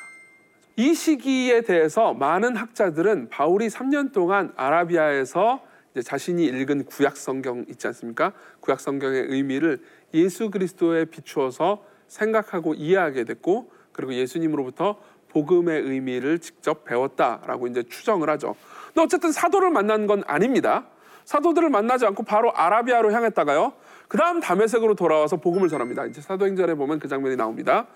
이 0.76 0.94
시기에 0.94 1.62
대해서 1.62 2.14
많은 2.14 2.56
학자들은 2.56 3.28
바울이 3.30 3.68
3년 3.68 4.12
동안 4.12 4.52
아라비아에서 4.56 5.60
자신이 6.04 6.44
읽은 6.44 6.84
구약 6.86 7.16
성경 7.16 7.64
있지 7.68 7.86
않습니까? 7.88 8.32
구약 8.60 8.80
성경의 8.80 9.26
의미를 9.28 9.78
예수 10.12 10.50
그리스도에 10.50 11.04
비추어서 11.06 11.84
생각하고 12.08 12.74
이해하게 12.74 13.24
됐고 13.24 13.70
그리고 13.92 14.14
예수님으로부터 14.14 14.98
복음의 15.28 15.82
의미를 15.82 16.38
직접 16.38 16.84
배웠다라고 16.84 17.66
이제 17.68 17.82
추정을 17.82 18.30
하죠. 18.30 18.54
근데 18.86 19.02
어쨌든 19.02 19.32
사도를 19.32 19.70
만난 19.70 20.06
건 20.06 20.22
아닙니다. 20.26 20.86
사도들을 21.24 21.68
만나지 21.70 22.06
않고 22.06 22.22
바로 22.22 22.52
아라비아로 22.54 23.12
향했다가요. 23.12 23.72
그 24.08 24.18
다음 24.18 24.40
담에색으로 24.40 24.94
돌아와서 24.94 25.36
복음을 25.36 25.68
전합니다. 25.68 26.06
이제 26.06 26.20
사도행전에 26.20 26.74
보면 26.74 26.98
그 26.98 27.08
장면이 27.08 27.36
나옵니다. 27.36 27.86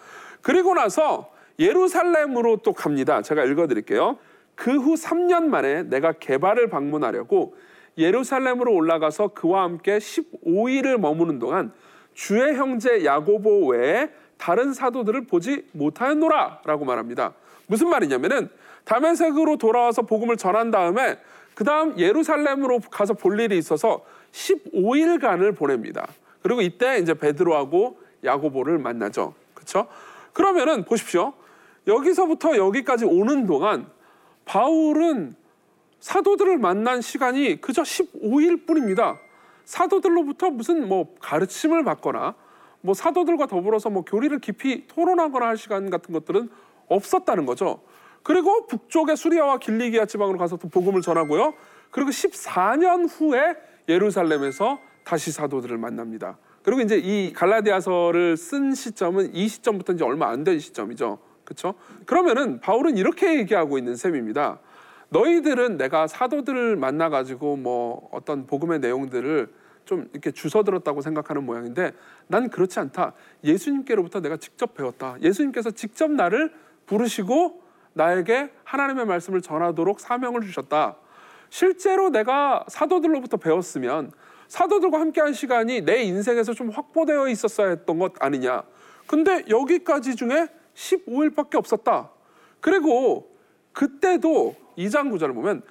그리고 0.43 0.75
나서 0.75 1.31
예루살렘으로 1.59 2.59
또 2.59 2.73
갑니다. 2.73 3.23
제가 3.23 3.45
읽어드릴게요. 3.45 4.19
그 4.59 4.73
후 4.73 4.95
3년 4.95 5.45
만에 5.45 5.85
내가 5.85 6.13
개발을 6.13 6.69
방문하려고 6.69 7.55
예루살렘으로 7.97 8.73
올라가서 8.73 9.29
그와 9.29 9.63
함께 9.63 9.99
15일을 9.99 10.99
머무는 10.99 11.39
동안 11.39 11.73
주의 12.13 12.55
형제 12.57 13.05
야고보 13.05 13.69
외에 13.69 14.11
다른 14.37 14.73
사도들을 14.73 15.27
보지 15.27 15.67
못하였노라 15.73 16.63
라고 16.65 16.85
말합니다. 16.85 17.35
무슨 17.67 17.89
말이냐면은 17.89 18.51
다메섹으로 18.85 19.59
돌아와서 19.59 20.03
복음을 20.03 20.37
전한 20.37 20.71
다음에 20.71 21.19
그 21.59 21.65
다음 21.65 21.99
예루살렘으로 21.99 22.79
가서 22.89 23.15
볼 23.15 23.41
일이 23.41 23.59
있어서 23.59 24.05
15일간을 24.31 25.57
보냅니다. 25.57 26.07
그리고 26.41 26.61
이때 26.61 26.99
이제 26.99 27.15
베드로하고 27.15 27.99
야고보를 28.23 28.79
만나죠. 28.79 29.35
그렇죠? 29.55 29.89
그러면은 30.33 30.85
보십시오. 30.85 31.33
여기서부터 31.89 32.57
여기까지 32.57 33.07
오는 33.07 33.45
동안 33.49 33.89
바울은 34.45 35.35
사도들을 35.99 36.59
만난 36.59 37.01
시간이 37.01 37.61
그저 37.61 37.83
15일 37.83 38.65
뿐입니다. 38.65 39.19
사도들로부터 39.65 40.51
무슨 40.51 40.87
뭐 40.87 41.13
가르침을 41.19 41.83
받거나 41.83 42.37
뭐 42.83 42.95
사도들과 42.95 43.47
더불어서 43.47 43.91
뭐 43.91 44.05
교리를 44.05 44.39
깊이 44.39 44.87
토론하거나 44.87 45.45
할 45.45 45.57
시간 45.57 45.91
같은 45.91 46.15
것들은 46.15 46.51
없었다는 46.87 47.47
거죠. 47.47 47.81
그리고 48.23 48.67
북쪽의 48.67 49.17
수리아와 49.17 49.59
길리기아 49.59 50.07
지방으로 50.07 50.39
가서 50.39 50.57
또 50.57 50.69
복음을 50.69 51.01
전하고요. 51.01 51.55
그리고 51.91 52.11
14년 52.11 53.09
후에 53.11 53.57
예루살렘에서 53.89 54.79
다시 55.05 55.33
사도들을 55.33 55.77
만납니다. 55.79 56.39
그리고 56.63 56.83
이제 56.83 56.99
이 56.99 57.33
갈라디아서를 57.33 58.37
쓴 58.37 58.75
시점은 58.75 59.35
이 59.35 59.49
시점부터 59.49 59.95
이제 59.95 60.05
얼마 60.05 60.29
안 60.29 60.45
된 60.45 60.59
시점이죠. 60.59 61.19
그렇죠? 61.45 61.75
그러면은 62.05 62.61
바울은 62.61 62.99
이렇게 62.99 63.39
얘기하고 63.39 63.79
있는 63.79 63.97
셈입니다. 63.97 64.59
너희들은 65.09 65.79
내가 65.79 66.07
사도들을 66.07 66.77
만나 66.77 67.09
가지고 67.09 67.57
뭐 67.57 68.11
어떤 68.13 68.47
복음의 68.47 68.81
내용들을 68.81 69.49
좀 69.87 70.07
이렇게 70.13 70.31
주워 70.31 70.63
들었다고 70.63 71.01
생각하는 71.01 71.47
모양인데 71.47 71.93
난 72.27 72.51
그렇지 72.51 72.79
않다. 72.79 73.15
예수님께로부터 73.43 74.21
내가 74.21 74.37
직접 74.37 74.75
배웠다. 74.75 75.17
예수님께서 75.23 75.71
직접 75.71 76.11
나를 76.11 76.53
부르시고 76.85 77.63
나에게 77.99 78.51
하나님의 78.63 79.07
말씀을 79.07 79.43
전하도록 79.43 79.99
사명을 79.99 80.43
주셨다. 80.43 80.97
실제로 81.51 82.11
내가 82.11 82.65
사도들로부터 82.69 83.39
배웠으면 83.39 84.13
사도들과 84.47 85.01
함께한 85.01 85.33
시간이 85.33 85.83
내 85.83 86.03
인생에서 86.05 86.55
좀 86.55 86.71
확보되어 86.71 87.29
있었어야 87.29 87.71
했던 87.71 87.99
것 87.99 88.13
아니냐. 88.21 88.63
근데 89.07 89.45
여기까지 89.51 90.15
중에 90.15 90.49
15일밖에 90.75 91.57
없었다. 91.57 92.11
그리고 92.61 93.37
그때도 93.73 94.55
2장 94.79 95.11
9절을 95.11 95.35
보면 95.35 95.63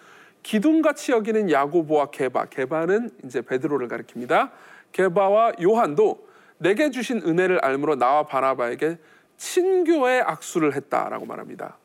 기둥같이 0.44 1.14
여기는 1.14 1.50
야고보와 1.50 2.08
게바, 2.08 2.46
게바는 2.46 3.12
이제 3.24 3.42
베드로를 3.42 3.88
가리킵니다. 3.88 4.52
게바와 4.92 5.54
요한도 5.62 6.28
내게 6.58 6.90
주신 6.90 7.22
은혜를 7.26 7.64
알므로 7.64 7.96
나와 7.96 8.24
바나바에게 8.24 8.98
친교의 9.38 10.22
악수를 10.22 10.76
했다라고 10.76 11.26
말합니다. 11.26 11.78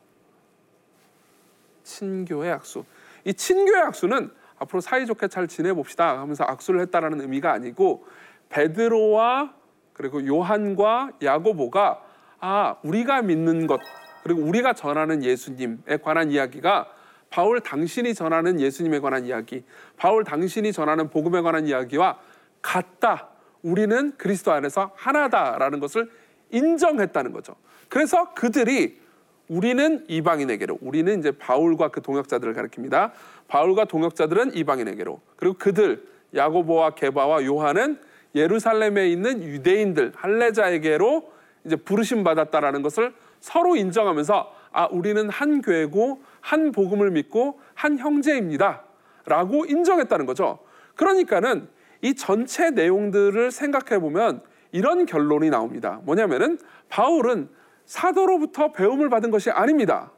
친교의 1.83 2.51
악수. 2.51 2.85
이 3.25 3.33
친교의 3.33 3.81
악수는 3.83 4.31
앞으로 4.59 4.81
사이좋게 4.81 5.27
잘 5.27 5.47
지내봅시다 5.47 6.19
하면서 6.19 6.43
악수를 6.43 6.81
했다라는 6.81 7.21
의미가 7.21 7.51
아니고 7.51 8.05
베드로와 8.49 9.53
그리고 9.93 10.25
요한과 10.25 11.11
야고보가 11.21 12.01
아 12.39 12.75
우리가 12.83 13.21
믿는 13.21 13.67
것 13.67 13.79
그리고 14.23 14.41
우리가 14.41 14.73
전하는 14.73 15.23
예수님에 15.23 15.97
관한 16.01 16.31
이야기가 16.31 16.87
바울 17.33 17.59
당신이 17.61 18.13
전하는 18.13 18.59
예수님에 18.59 18.99
관한 18.99 19.25
이야기, 19.25 19.63
바울 19.97 20.23
당신이 20.23 20.71
전하는 20.71 21.09
복음에 21.09 21.41
관한 21.41 21.65
이야기와 21.65 22.19
같다. 22.61 23.29
우리는 23.63 24.13
그리스도 24.17 24.51
안에서 24.51 24.91
하나다라는 24.95 25.79
것을 25.79 26.11
인정했다는 26.51 27.33
거죠. 27.33 27.55
그래서 27.89 28.35
그들이 28.35 29.01
우리는 29.47 30.05
이방인에게로, 30.07 30.79
우리는 30.81 31.19
이제 31.19 31.31
바울과 31.31 31.89
그 31.89 32.01
동역자들을 32.01 32.53
가리킵니다. 32.53 33.11
바울과 33.47 33.85
동역자들은 33.85 34.55
이방인에게로, 34.55 35.19
그리고 35.35 35.55
그들 35.57 36.05
야고보와 36.35 36.91
게바와 36.91 37.45
요한은 37.45 37.97
예루살렘에 38.35 39.09
있는 39.09 39.43
유대인들 39.43 40.13
할례자에게로 40.15 41.31
이제 41.65 41.75
부르심 41.75 42.23
받았다라는 42.23 42.81
것을 42.81 43.13
서로 43.39 43.75
인정하면서 43.75 44.53
아 44.71 44.87
우리는 44.87 45.29
한 45.29 45.61
교회고 45.61 46.21
한 46.41 46.71
복음을 46.71 47.11
믿고 47.11 47.59
한 47.73 47.97
형제입니다라고 47.99 49.65
인정했다는 49.67 50.25
거죠. 50.25 50.59
그러니까는 50.95 51.67
이 52.01 52.15
전체 52.15 52.71
내용들을 52.71 53.51
생각해 53.51 53.99
보면 53.99 54.41
이런 54.71 55.05
결론이 55.05 55.49
나옵니다. 55.49 56.01
뭐냐면은 56.03 56.57
바울은 56.89 57.49
사도로부터 57.85 58.71
배움을 58.71 59.09
받은 59.09 59.31
것이 59.31 59.49
아닙니다. 59.49 60.11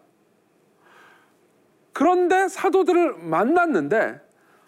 그런데 1.93 2.47
사도들을 2.47 3.15
만났는데 3.19 4.21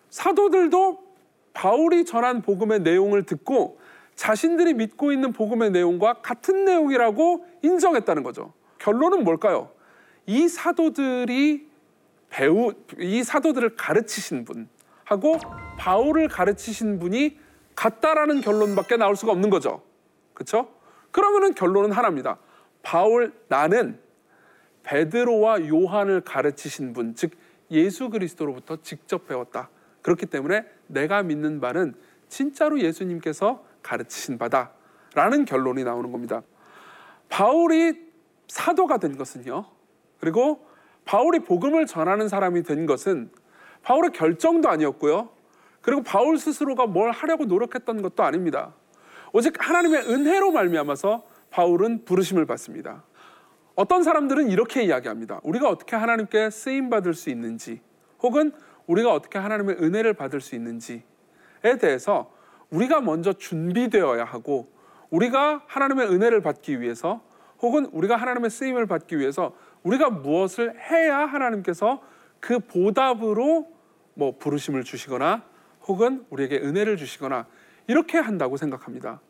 사도들도 0.09 1.05
바울이 1.53 2.05
전한 2.05 2.41
복음의 2.41 2.81
내용을 2.81 3.23
듣고 3.23 3.79
자신들이 4.15 4.73
믿고 4.73 5.11
있는 5.11 5.33
복음의 5.33 5.71
내용과 5.71 6.21
같은 6.21 6.65
내용이라고 6.65 7.45
인정했다는 7.61 8.23
거죠. 8.23 8.53
결론은 8.77 9.23
뭘까요? 9.23 9.71
이 10.25 10.47
사도들이 10.47 11.67
배우 12.29 12.73
이 12.99 13.23
사도들을 13.23 13.75
가르치신 13.75 14.45
분하고 14.45 15.39
바울을 15.77 16.27
가르치신 16.27 16.99
분이 16.99 17.37
같다라는 17.75 18.41
결론밖에 18.41 18.97
나올 18.97 19.15
수가 19.15 19.31
없는 19.31 19.49
거죠. 19.49 19.81
그렇죠? 20.33 20.69
그러면은 21.11 21.53
결론은 21.53 21.91
하나입니다. 21.91 22.37
바울 22.87 23.33
나는 23.49 23.99
베드로와 24.83 25.67
요한을 25.67 26.21
가르치신 26.21 26.93
분, 26.93 27.15
즉 27.15 27.31
예수 27.69 28.09
그리스도로부터 28.09 28.81
직접 28.81 29.27
배웠다. 29.27 29.69
그렇기 30.01 30.27
때문에 30.27 30.63
내가 30.87 31.21
믿는 31.21 31.59
바는 31.59 31.95
진짜로 32.29 32.79
예수님께서 32.79 33.65
가르치신 33.83 34.37
바다라는 34.37 35.43
결론이 35.43 35.83
나오는 35.83 36.13
겁니다. 36.13 36.43
바울이 37.27 38.07
사도가 38.47 38.99
된 38.99 39.17
것은요. 39.17 39.65
그리고 40.21 40.65
바울이 41.03 41.39
복음을 41.39 41.87
전하는 41.87 42.29
사람이 42.29 42.63
된 42.63 42.85
것은 42.85 43.31
바울의 43.81 44.11
결정도 44.11 44.69
아니었고요. 44.69 45.27
그리고 45.81 46.03
바울 46.03 46.37
스스로가 46.37 46.85
뭘 46.85 47.11
하려고 47.11 47.43
노력했던 47.43 48.01
것도 48.01 48.23
아닙니다. 48.23 48.73
오직 49.33 49.55
하나님의 49.59 50.09
은혜로 50.09 50.51
말미암아서 50.51 51.35
바울은 51.57 52.05
부르심을 52.05 52.45
받습니다. 52.45 53.03
어떤 53.73 54.03
사람들은 54.03 54.51
이렇게 54.51 54.83
이야기합니다. 54.83 55.39
우리가 55.41 55.69
어떻게 55.69 55.95
하나님께 55.95 56.51
쓰임 56.51 56.91
받을 56.91 57.15
수 57.15 57.31
있는지, 57.31 57.81
혹은 58.21 58.51
우리가 58.85 59.11
어떻게 59.11 59.39
하나님의 59.39 59.77
은혜를 59.77 60.13
받을 60.13 60.39
수 60.39 60.53
있는지에 60.53 61.01
대해서 61.81 62.31
우리가 62.69 63.01
먼저 63.01 63.33
준비되어야 63.33 64.23
하고, 64.23 64.71
우리가 65.09 65.63
하나님의 65.65 66.09
은혜를 66.09 66.41
받기 66.41 66.79
위해서, 66.79 67.23
혹은 67.59 67.87
우리가 67.87 68.17
하나님의 68.17 68.51
쓰임을 68.51 68.85
받기 68.85 69.17
위해서 69.17 69.55
우리가 69.81 70.11
무엇을 70.11 70.79
해야 70.91 71.25
하나님께서 71.25 72.03
그 72.39 72.59
보답으로 72.59 73.67
뭐 74.13 74.37
부르심을 74.37 74.83
주시거나, 74.83 75.41
혹은 75.87 76.23
우리에게 76.29 76.57
은혜를 76.57 76.97
주시거나 76.97 77.47
이렇게 77.87 78.19
한다고 78.19 78.57
생각합니다. 78.57 79.21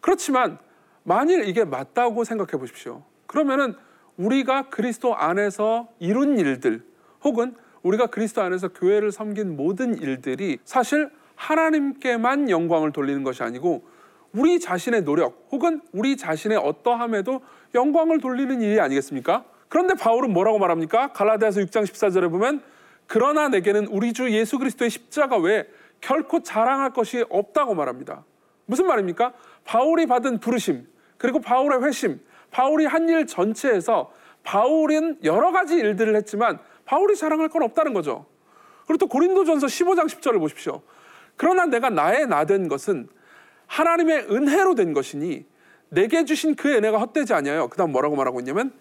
그렇지만 0.00 0.58
만일 1.06 1.48
이게 1.48 1.64
맞다고 1.64 2.24
생각해 2.24 2.58
보십시오. 2.58 3.04
그러면은 3.28 3.76
우리가 4.16 4.70
그리스도 4.70 5.14
안에서 5.14 5.88
이룬 6.00 6.36
일들 6.36 6.84
혹은 7.22 7.54
우리가 7.84 8.08
그리스도 8.08 8.42
안에서 8.42 8.68
교회를 8.68 9.12
섬긴 9.12 9.56
모든 9.56 9.96
일들이 9.98 10.58
사실 10.64 11.08
하나님께만 11.36 12.50
영광을 12.50 12.90
돌리는 12.90 13.22
것이 13.22 13.44
아니고 13.44 13.84
우리 14.32 14.58
자신의 14.58 15.04
노력 15.04 15.46
혹은 15.52 15.80
우리 15.92 16.16
자신의 16.16 16.58
어떠함에도 16.58 17.40
영광을 17.76 18.18
돌리는 18.18 18.60
일이 18.60 18.80
아니겠습니까? 18.80 19.44
그런데 19.68 19.94
바울은 19.94 20.32
뭐라고 20.32 20.58
말합니까? 20.58 21.12
갈라디아서 21.12 21.60
6장 21.60 21.84
14절에 21.84 22.28
보면 22.32 22.62
그러나 23.06 23.48
내게는 23.48 23.86
우리 23.86 24.12
주 24.12 24.28
예수 24.32 24.58
그리스도의 24.58 24.90
십자가 24.90 25.36
외에 25.36 25.66
결코 26.00 26.42
자랑할 26.42 26.92
것이 26.92 27.24
없다고 27.28 27.76
말합니다. 27.76 28.24
무슨 28.64 28.88
말입니까? 28.88 29.32
바울이 29.64 30.06
받은 30.06 30.40
부르심, 30.40 30.86
그리고 31.18 31.40
바울의 31.40 31.82
회심, 31.84 32.20
바울이 32.50 32.86
한 32.86 33.08
일 33.08 33.26
전체에서 33.26 34.12
바울은 34.42 35.18
여러 35.24 35.50
가지 35.52 35.74
일들을 35.76 36.14
했지만 36.16 36.58
바울이 36.84 37.16
자랑할 37.16 37.48
건 37.48 37.62
없다는 37.62 37.92
거죠. 37.92 38.26
그리고 38.86 38.98
또 38.98 39.06
고린도전서 39.08 39.66
15장 39.66 40.06
10절을 40.06 40.38
보십시오. 40.38 40.82
그러나 41.36 41.66
내가 41.66 41.90
나의 41.90 42.26
나 42.26 42.44
된 42.44 42.68
것은 42.68 43.08
하나님의 43.66 44.28
은혜로 44.30 44.74
된 44.76 44.92
것이니 44.92 45.44
내게 45.88 46.24
주신 46.24 46.54
그 46.54 46.72
은혜가 46.72 46.98
헛되지 46.98 47.34
아니하여 47.34 47.66
그다음 47.68 47.92
뭐라고 47.92 48.14
말하고 48.16 48.40
있냐면 48.40 48.72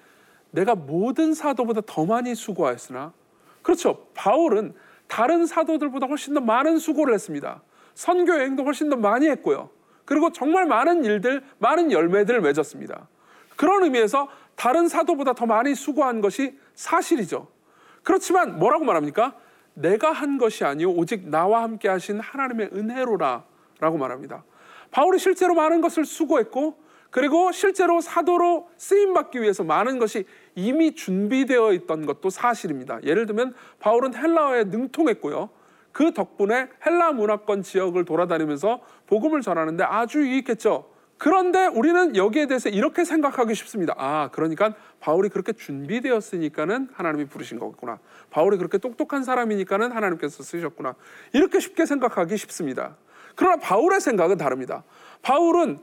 내가 0.51 0.75
모든 0.75 1.33
사도보다 1.33 1.81
더 1.85 2.05
많이 2.05 2.33
수고하였으나 2.35 3.13
그렇죠. 3.63 4.07
바울은 4.13 4.73
다른 5.07 5.45
사도들보다 5.45 6.05
훨씬 6.07 6.33
더 6.35 6.39
많은 6.39 6.77
수고를 6.77 7.13
했습니다. 7.13 7.61
선교 7.95 8.33
여행도 8.35 8.63
훨씬 8.63 8.89
더 8.89 8.95
많이 8.95 9.27
했고요. 9.27 9.69
그리고 10.05 10.31
정말 10.31 10.65
많은 10.65 11.03
일들, 11.03 11.43
많은 11.57 11.91
열매들을 11.91 12.41
맺었습니다. 12.41 13.07
그런 13.55 13.83
의미에서 13.83 14.27
다른 14.55 14.87
사도보다 14.87 15.33
더 15.33 15.45
많이 15.45 15.75
수고한 15.75 16.21
것이 16.21 16.57
사실이죠. 16.75 17.47
그렇지만 18.03 18.59
뭐라고 18.59 18.85
말합니까? 18.85 19.35
내가 19.73 20.11
한 20.11 20.37
것이 20.37 20.63
아니요 20.63 20.91
오직 20.91 21.27
나와 21.27 21.63
함께 21.63 21.89
하신 21.89 22.19
하나님의 22.19 22.69
은혜로라라고 22.73 23.97
말합니다. 23.97 24.43
바울이 24.91 25.19
실제로 25.19 25.53
많은 25.55 25.81
것을 25.81 26.05
수고했고 26.05 26.77
그리고 27.11 27.51
실제로 27.51 28.01
사도로 28.01 28.69
쓰임 28.77 29.13
받기 29.13 29.41
위해서 29.41 29.63
많은 29.63 29.99
것이 29.99 30.25
이미 30.53 30.95
준비되어 30.95 31.73
있던 31.73 32.05
것도 32.05 32.29
사실입니다. 32.29 32.99
예를 33.03 33.25
들면 33.25 33.53
바울은 33.79 34.15
헬라어에 34.15 34.65
능통했고요. 34.65 35.49
그 35.95 36.11
덕분에 36.11 36.67
헬라 36.85 37.13
문화권 37.13 37.63
지역을 37.63 38.03
돌아다니면서 38.03 38.81
복음을 39.07 39.39
전하는데 39.39 39.81
아주 39.85 40.19
유익했죠. 40.19 40.91
그런데 41.17 41.67
우리는 41.67 42.17
여기에 42.17 42.47
대해서 42.47 42.67
이렇게 42.67 43.05
생각하기 43.05 43.55
쉽습니다. 43.55 43.95
아, 43.97 44.27
그러니까 44.33 44.73
바울이 44.99 45.29
그렇게 45.29 45.53
준비되었으니까는 45.53 46.89
하나님이 46.91 47.27
부르신 47.27 47.59
거구나. 47.59 47.99
바울이 48.29 48.57
그렇게 48.57 48.77
똑똑한 48.77 49.23
사람이니까는 49.23 49.93
하나님께서 49.93 50.43
쓰셨구나. 50.43 50.95
이렇게 51.31 51.61
쉽게 51.61 51.85
생각하기 51.85 52.35
쉽습니다. 52.35 52.97
그러나 53.37 53.55
바울의 53.55 54.01
생각은 54.01 54.35
다릅니다. 54.35 54.83
바울은 55.21 55.79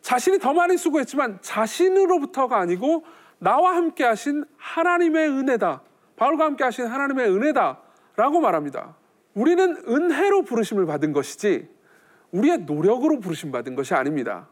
자신이 0.00 0.38
더 0.38 0.54
많이 0.54 0.78
수고했지만 0.78 1.36
자신으로부터가 1.42 2.58
아니고 2.58 3.04
나와 3.38 3.76
함께 3.76 4.04
하신 4.04 4.46
하나님의 4.56 5.28
은혜다. 5.28 5.82
바울과 6.16 6.46
함께 6.46 6.64
하신 6.64 6.86
하나님의 6.86 7.28
은혜다 7.28 7.78
라고 8.16 8.40
말합니다. 8.40 8.98
우리는 9.34 9.76
은혜로 9.86 10.42
부르심을 10.42 10.86
받은 10.86 11.12
것이지 11.12 11.68
우리의 12.32 12.58
노력으로 12.58 13.20
부르심 13.20 13.52
받은 13.52 13.74
것이 13.74 13.94
아닙니다. 13.94 14.48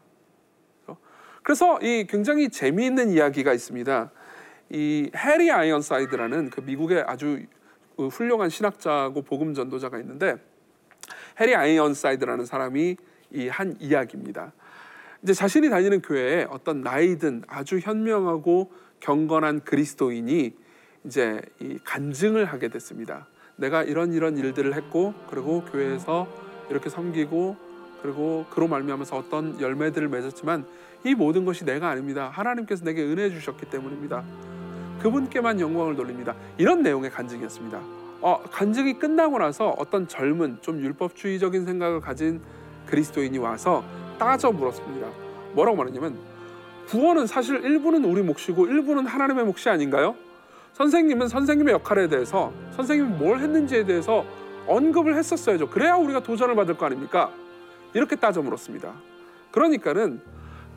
그래서 1.43 1.79
이 1.81 2.05
굉장히 2.07 2.49
재미있는 2.49 3.09
이야기가 3.09 3.53
있습니다. 3.53 4.11
이 4.71 5.11
해리 5.15 5.51
아이언사이드라는 5.51 6.49
그 6.49 6.61
미국의 6.61 7.03
아주 7.07 7.39
훌륭한 7.97 8.49
신학자고 8.49 9.23
복음 9.23 9.53
전도자가 9.53 9.97
있는데 9.99 10.35
해리 11.39 11.55
아이언사이드라는 11.55 12.45
사람이 12.45 12.97
이 13.31 13.47
한 13.49 13.75
이야기입니다. 13.79 14.53
이제 15.21 15.33
자신이 15.33 15.69
다니는 15.69 16.01
교회에 16.01 16.47
어떤 16.49 16.81
나이든 16.81 17.43
아주 17.47 17.79
현명하고 17.79 18.71
경건한 18.99 19.61
그리스도인이 19.61 20.55
이제 21.05 21.41
이 21.59 21.77
간증을 21.83 22.45
하게 22.45 22.69
됐습니다. 22.69 23.27
내가 23.59 23.83
이런 23.83 24.13
이런 24.13 24.37
일들을 24.37 24.73
했고 24.73 25.13
그리고 25.29 25.63
교회에서 25.65 26.27
이렇게 26.69 26.89
섬기고 26.89 27.55
그리고 28.01 28.45
그로 28.49 28.67
말미암아서 28.67 29.17
어떤 29.17 29.59
열매들을 29.59 30.07
맺었지만 30.07 30.65
이 31.03 31.13
모든 31.13 31.45
것이 31.45 31.65
내가 31.65 31.89
아닙니다. 31.89 32.29
하나님께서 32.33 32.85
내게 32.85 33.03
은혜 33.03 33.29
주셨기 33.29 33.69
때문입니다. 33.69 34.23
그분께만 35.01 35.59
영광을 35.59 35.95
돌립니다. 35.95 36.35
이런 36.57 36.81
내용의 36.81 37.09
간증이었습니다. 37.11 37.79
어, 38.21 38.41
간증이 38.51 38.99
끝나고 38.99 39.39
나서 39.39 39.75
어떤 39.77 40.07
젊은 40.07 40.57
좀 40.61 40.79
율법주의적인 40.79 41.65
생각을 41.65 42.01
가진 42.01 42.41
그리스도인이 42.85 43.37
와서 43.37 43.83
따져 44.17 44.51
물었습니다. 44.51 45.07
뭐라고 45.53 45.77
말했냐면 45.77 46.17
구원은 46.87 47.27
사실 47.27 47.63
일부는 47.63 48.03
우리 48.03 48.21
몫이고 48.21 48.67
일부는 48.67 49.05
하나님의 49.05 49.45
몫이 49.45 49.69
아닌가요? 49.69 50.15
선생님은 50.79 51.27
선생님의 51.27 51.73
역할에 51.73 52.07
대해서 52.07 52.53
선생님이 52.71 53.17
뭘 53.17 53.39
했는지에 53.39 53.83
대해서 53.83 54.23
언급을 54.65 55.17
했었어야죠. 55.17 55.69
그래야 55.69 55.95
우리가 55.95 56.23
도전을 56.23 56.55
받을 56.55 56.77
거 56.77 56.85
아닙니까? 56.85 57.31
이렇게 57.93 58.15
따져 58.15 58.41
물었습니다. 58.41 58.93
그러니까는 59.51 60.21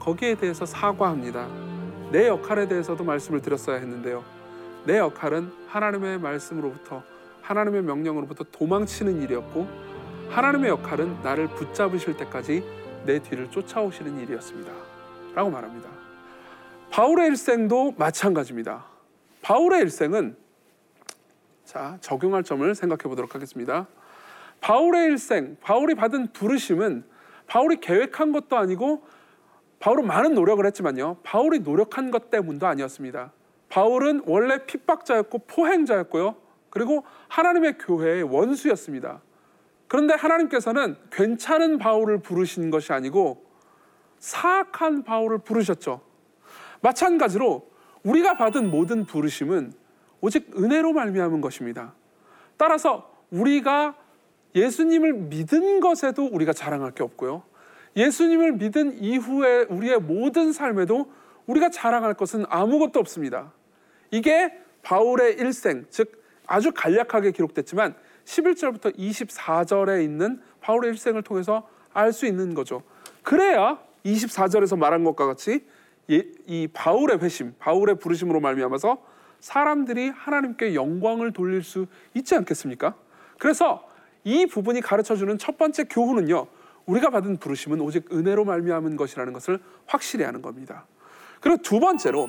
거기에 0.00 0.34
대해서 0.34 0.66
사과합니다. 0.66 1.46
내 2.10 2.26
역할에 2.26 2.66
대해서도 2.66 3.04
말씀을 3.04 3.42
드렸어야 3.42 3.76
했는데요. 3.76 4.24
내 4.86 4.98
역할은 4.98 5.52
하나님의 5.68 6.18
말씀으로부터 6.18 7.04
하나님의 7.42 7.82
명령으로부터 7.82 8.42
도망치는 8.50 9.22
일이었고 9.22 9.68
하나님의 10.30 10.70
역할은 10.70 11.22
나를 11.22 11.46
붙잡으실 11.46 12.16
때까지 12.16 12.64
내 13.06 13.20
뒤를 13.20 13.52
쫓아오시는 13.52 14.18
일이었습니다. 14.18 14.72
라고 15.36 15.48
말합니다. 15.50 15.88
바울의 16.90 17.28
일생도 17.28 17.94
마찬가지입니다. 17.96 18.91
바울의 19.42 19.80
일생은 19.82 20.36
자, 21.64 21.98
적용할 22.00 22.42
점을 22.42 22.74
생각해 22.74 23.02
보도록 23.02 23.34
하겠습니다. 23.34 23.86
바울의 24.60 25.06
일생, 25.06 25.56
바울이 25.60 25.94
받은 25.94 26.32
부르심은 26.32 27.04
바울이 27.46 27.80
계획한 27.80 28.32
것도 28.32 28.56
아니고 28.56 29.04
바울은 29.80 30.06
많은 30.06 30.34
노력을 30.34 30.64
했지만요. 30.64 31.18
바울이 31.22 31.58
노력한 31.60 32.10
것 32.10 32.30
때문도 32.30 32.66
아니었습니다. 32.66 33.32
바울은 33.68 34.22
원래 34.26 34.64
핍박자였고 34.64 35.38
포행자였고요. 35.48 36.36
그리고 36.70 37.04
하나님의 37.28 37.78
교회의 37.78 38.22
원수였습니다. 38.22 39.22
그런데 39.88 40.14
하나님께서는 40.14 40.96
괜찮은 41.10 41.78
바울을 41.78 42.18
부르신 42.18 42.70
것이 42.70 42.92
아니고 42.92 43.44
사악한 44.20 45.02
바울을 45.02 45.38
부르셨죠. 45.38 46.00
마찬가지로 46.80 47.71
우리가 48.04 48.36
받은 48.36 48.70
모든 48.70 49.04
부르심은 49.04 49.72
오직 50.20 50.50
은혜로 50.56 50.92
말미암은 50.92 51.40
것입니다. 51.40 51.94
따라서 52.56 53.12
우리가 53.30 53.96
예수님을 54.54 55.12
믿은 55.14 55.80
것에도 55.80 56.26
우리가 56.26 56.52
자랑할 56.52 56.92
게 56.92 57.02
없고요. 57.02 57.42
예수님을 57.96 58.52
믿은 58.52 59.02
이후에 59.02 59.66
우리의 59.68 60.00
모든 60.00 60.52
삶에도 60.52 61.10
우리가 61.46 61.70
자랑할 61.70 62.14
것은 62.14 62.44
아무것도 62.48 63.00
없습니다. 63.00 63.52
이게 64.10 64.58
바울의 64.82 65.34
일생, 65.34 65.86
즉 65.90 66.22
아주 66.46 66.72
간략하게 66.72 67.32
기록됐지만 67.32 67.94
11절부터 68.24 68.96
24절에 68.96 70.04
있는 70.04 70.40
바울의 70.60 70.92
일생을 70.92 71.22
통해서 71.22 71.68
알 71.92 72.12
수 72.12 72.26
있는 72.26 72.54
거죠. 72.54 72.82
그래야 73.22 73.78
24절에서 74.04 74.78
말한 74.78 75.04
것과 75.04 75.26
같이 75.26 75.64
이 76.08 76.68
바울의 76.72 77.18
회심, 77.18 77.54
바울의 77.58 77.96
부르심으로 77.96 78.40
말미암아서 78.40 78.98
사람들이 79.40 80.08
하나님께 80.10 80.74
영광을 80.74 81.32
돌릴 81.32 81.62
수 81.62 81.86
있지 82.14 82.34
않겠습니까? 82.34 82.94
그래서 83.38 83.88
이 84.24 84.46
부분이 84.46 84.80
가르쳐 84.80 85.16
주는 85.16 85.36
첫 85.38 85.58
번째 85.58 85.84
교훈은요. 85.84 86.46
우리가 86.86 87.10
받은 87.10 87.38
부르심은 87.38 87.80
오직 87.80 88.12
은혜로 88.12 88.44
말미암은 88.44 88.96
것이라는 88.96 89.32
것을 89.32 89.58
확실히 89.86 90.24
하는 90.24 90.42
겁니다. 90.42 90.86
그리고 91.40 91.60
두 91.62 91.80
번째로 91.80 92.28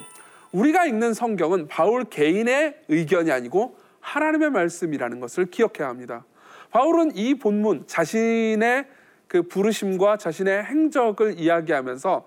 우리가 0.51 0.85
읽는 0.85 1.13
성경은 1.13 1.67
바울 1.67 2.03
개인의 2.03 2.81
의견이 2.87 3.31
아니고 3.31 3.77
하나님의 3.99 4.51
말씀이라는 4.51 5.19
것을 5.19 5.45
기억해야 5.45 5.87
합니다. 5.87 6.25
바울은 6.71 7.15
이 7.15 7.35
본문 7.35 7.85
자신의 7.87 8.87
그 9.27 9.43
부르심과 9.43 10.17
자신의 10.17 10.63
행적을 10.65 11.39
이야기하면서 11.39 12.25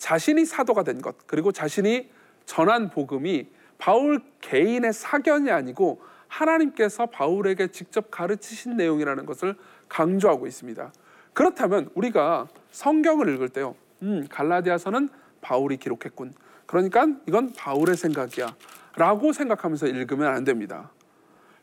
자신이 0.00 0.46
사도가 0.46 0.82
된 0.82 1.02
것, 1.02 1.14
그리고 1.26 1.52
자신이 1.52 2.08
전한 2.46 2.88
복음이 2.88 3.48
바울 3.76 4.20
개인의 4.40 4.94
사견이 4.94 5.50
아니고 5.50 6.00
하나님께서 6.26 7.06
바울에게 7.06 7.68
직접 7.68 8.10
가르치신 8.10 8.76
내용이라는 8.76 9.26
것을 9.26 9.54
강조하고 9.88 10.46
있습니다. 10.46 10.90
그렇다면 11.34 11.90
우리가 11.94 12.48
성경을 12.70 13.28
읽을 13.34 13.50
때요, 13.50 13.74
음, 14.02 14.26
갈라디아서는 14.30 15.10
바울이 15.42 15.76
기록했군. 15.76 16.32
그러니까 16.64 17.06
이건 17.26 17.52
바울의 17.52 17.96
생각이야. 17.96 18.54
라고 18.96 19.32
생각하면서 19.32 19.86
읽으면 19.86 20.28
안 20.28 20.44
됩니다. 20.44 20.90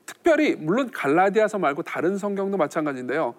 특별히, 0.05 0.55
물론 0.55 0.91
갈라디아서 0.91 1.57
말고 1.57 1.81
다른 1.83 2.17
성경도 2.17 2.57
마찬가지인데요. 2.57 3.33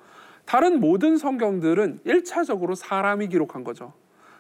다른 0.45 0.81
모든 0.81 1.17
성경들은 1.17 2.01
1차적으로 2.05 2.75
사람이 2.75 3.29
기록한 3.29 3.63
거죠. 3.63 3.93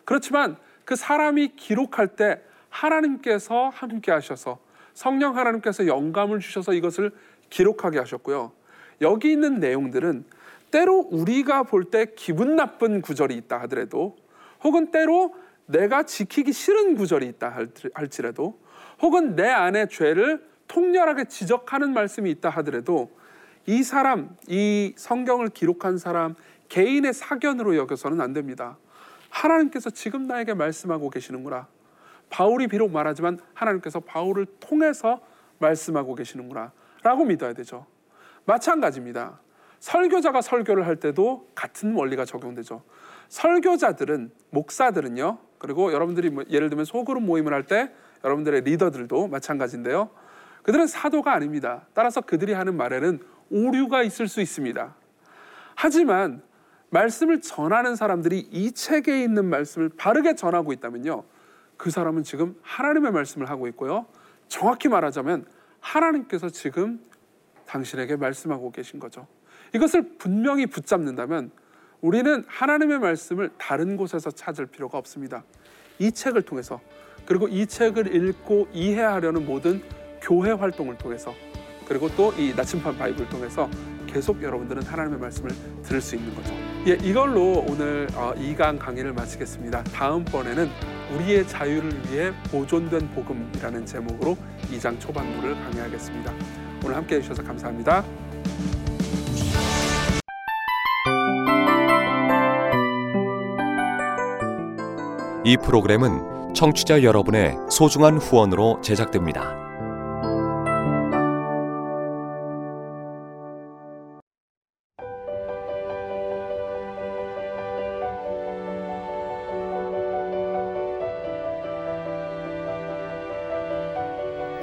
그렇지만 0.08 0.56
그 0.86 0.96
사람이 0.96 1.48
기록할 1.56 2.16
때 2.16 2.40
하나님께서 2.70 3.68
함께 3.68 4.10
하셔서 4.10 4.58
성령 4.94 5.36
하나님께서 5.36 5.86
영감을 5.86 6.40
주셔서 6.40 6.72
이것을 6.72 7.10
기록하게 7.50 7.98
하셨고요. 7.98 8.52
여기 9.02 9.30
있는 9.30 9.60
내용들은 9.60 10.24
때로 10.70 11.06
우리가 11.10 11.64
볼 11.64 11.90
때 11.90 12.06
기분 12.16 12.56
나쁜 12.56 13.02
구절이 13.02 13.36
있다 13.36 13.60
하더라도 13.62 14.16
혹은 14.64 14.90
때로 14.90 15.34
내가 15.66 16.04
지키기 16.04 16.54
싫은 16.54 16.96
구절이 16.96 17.26
있다 17.26 17.58
할지라도 17.92 18.58
혹은 19.02 19.36
내 19.36 19.46
안에 19.46 19.88
죄를 19.88 20.42
통렬하게 20.68 21.26
지적하는 21.26 21.92
말씀이 21.92 22.30
있다 22.30 22.48
하더라도 22.48 23.10
이 23.66 23.82
사람, 23.82 24.34
이 24.46 24.94
성경을 24.96 25.50
기록한 25.50 25.98
사람 25.98 26.34
개인의 26.70 27.12
사견으로 27.12 27.76
여겨서는 27.76 28.22
안 28.22 28.32
됩니다. 28.32 28.78
하나님께서 29.30 29.90
지금 29.90 30.26
나에게 30.26 30.54
말씀하고 30.54 31.10
계시는구나. 31.10 31.68
바울이 32.30 32.66
비록 32.66 32.90
말하지만 32.90 33.38
하나님께서 33.54 34.00
바울을 34.00 34.46
통해서 34.60 35.20
말씀하고 35.58 36.14
계시는구나. 36.14 36.72
라고 37.02 37.24
믿어야 37.24 37.52
되죠. 37.52 37.86
마찬가지입니다. 38.44 39.40
설교자가 39.80 40.40
설교를 40.40 40.86
할 40.86 40.96
때도 40.96 41.48
같은 41.54 41.94
원리가 41.94 42.24
적용되죠. 42.24 42.82
설교자들은 43.28 44.32
목사들은요. 44.50 45.38
그리고 45.58 45.92
여러분들이 45.92 46.30
뭐 46.30 46.44
예를 46.50 46.68
들면 46.68 46.84
소그룹 46.84 47.22
모임을 47.22 47.52
할 47.52 47.64
때 47.64 47.92
여러분들의 48.24 48.62
리더들도 48.62 49.28
마찬가지인데요. 49.28 50.10
그들은 50.62 50.86
사도가 50.86 51.32
아닙니다. 51.32 51.86
따라서 51.94 52.20
그들이 52.20 52.52
하는 52.52 52.76
말에는 52.76 53.20
오류가 53.50 54.02
있을 54.02 54.28
수 54.28 54.40
있습니다. 54.40 54.94
하지만 55.74 56.42
말씀을 56.90 57.40
전하는 57.40 57.96
사람들이 57.96 58.38
이 58.51 58.72
책에 58.72 59.22
있는 59.22 59.44
말씀을 59.46 59.90
바르게 59.90 60.35
전하고 60.35 60.72
있다면요. 60.72 61.24
그 61.77 61.90
사람은 61.90 62.24
지금 62.24 62.57
하나님의 62.62 63.12
말씀을 63.12 63.48
하고 63.51 63.68
있고요. 63.68 64.07
정확히 64.48 64.88
말하자면 64.88 65.46
하나님께서 65.81 66.48
지금 66.48 67.01
당신에게 67.66 68.16
말씀하고 68.16 68.72
계신 68.72 68.98
거죠. 68.98 69.27
이것을 69.74 70.16
분명히 70.18 70.66
붙잡는다면 70.66 71.51
우리는 72.01 72.44
하나님의 72.46 73.01
말씀을 73.01 73.51
다른 73.59 73.96
곳에서 73.96 74.31
찾을 74.31 74.66
필요가 74.66 74.98
없습니다. 74.98 75.44
이 75.98 76.11
책을 76.11 76.42
통해서 76.42 76.81
그리고 77.27 77.48
이 77.48 77.66
책을 77.66 78.14
읽고 78.14 78.68
이해하려는 78.72 79.44
모든 79.44 79.83
교회 80.22 80.51
활동을 80.53 80.96
통해서 80.96 81.35
그리고 81.87 82.09
또 82.16 82.33
이 82.37 82.55
나침반 82.55 82.96
바이블을 82.96 83.29
통해서 83.29 83.68
계속 84.07 84.42
여러분들은 84.42 84.83
하나님의 84.85 85.18
말씀을 85.18 85.51
들을 85.83 86.01
수 86.01 86.16
있는 86.16 86.35
거죠. 86.35 86.67
예, 86.86 86.92
이걸로 87.02 87.64
오늘 87.68 88.06
어, 88.14 88.32
2강 88.36 88.78
강의를 88.78 89.12
마치겠습니다. 89.12 89.82
다음번에는 89.84 90.70
우리의 91.14 91.46
자유를 91.46 91.90
위해 92.10 92.32
보존된 92.50 93.10
복음이라는 93.10 93.84
제목으로 93.84 94.36
2장 94.72 94.98
초반부를 95.00 95.54
강의하겠습니다. 95.54 96.32
오늘 96.84 96.96
함께 96.96 97.16
해주셔서 97.16 97.42
감사합니다. 97.42 98.04
이 105.44 105.56
프로그램은 105.56 106.54
청취자 106.54 107.02
여러분의 107.02 107.56
소중한 107.70 108.18
후원으로 108.18 108.80
제작됩니다. 108.82 109.67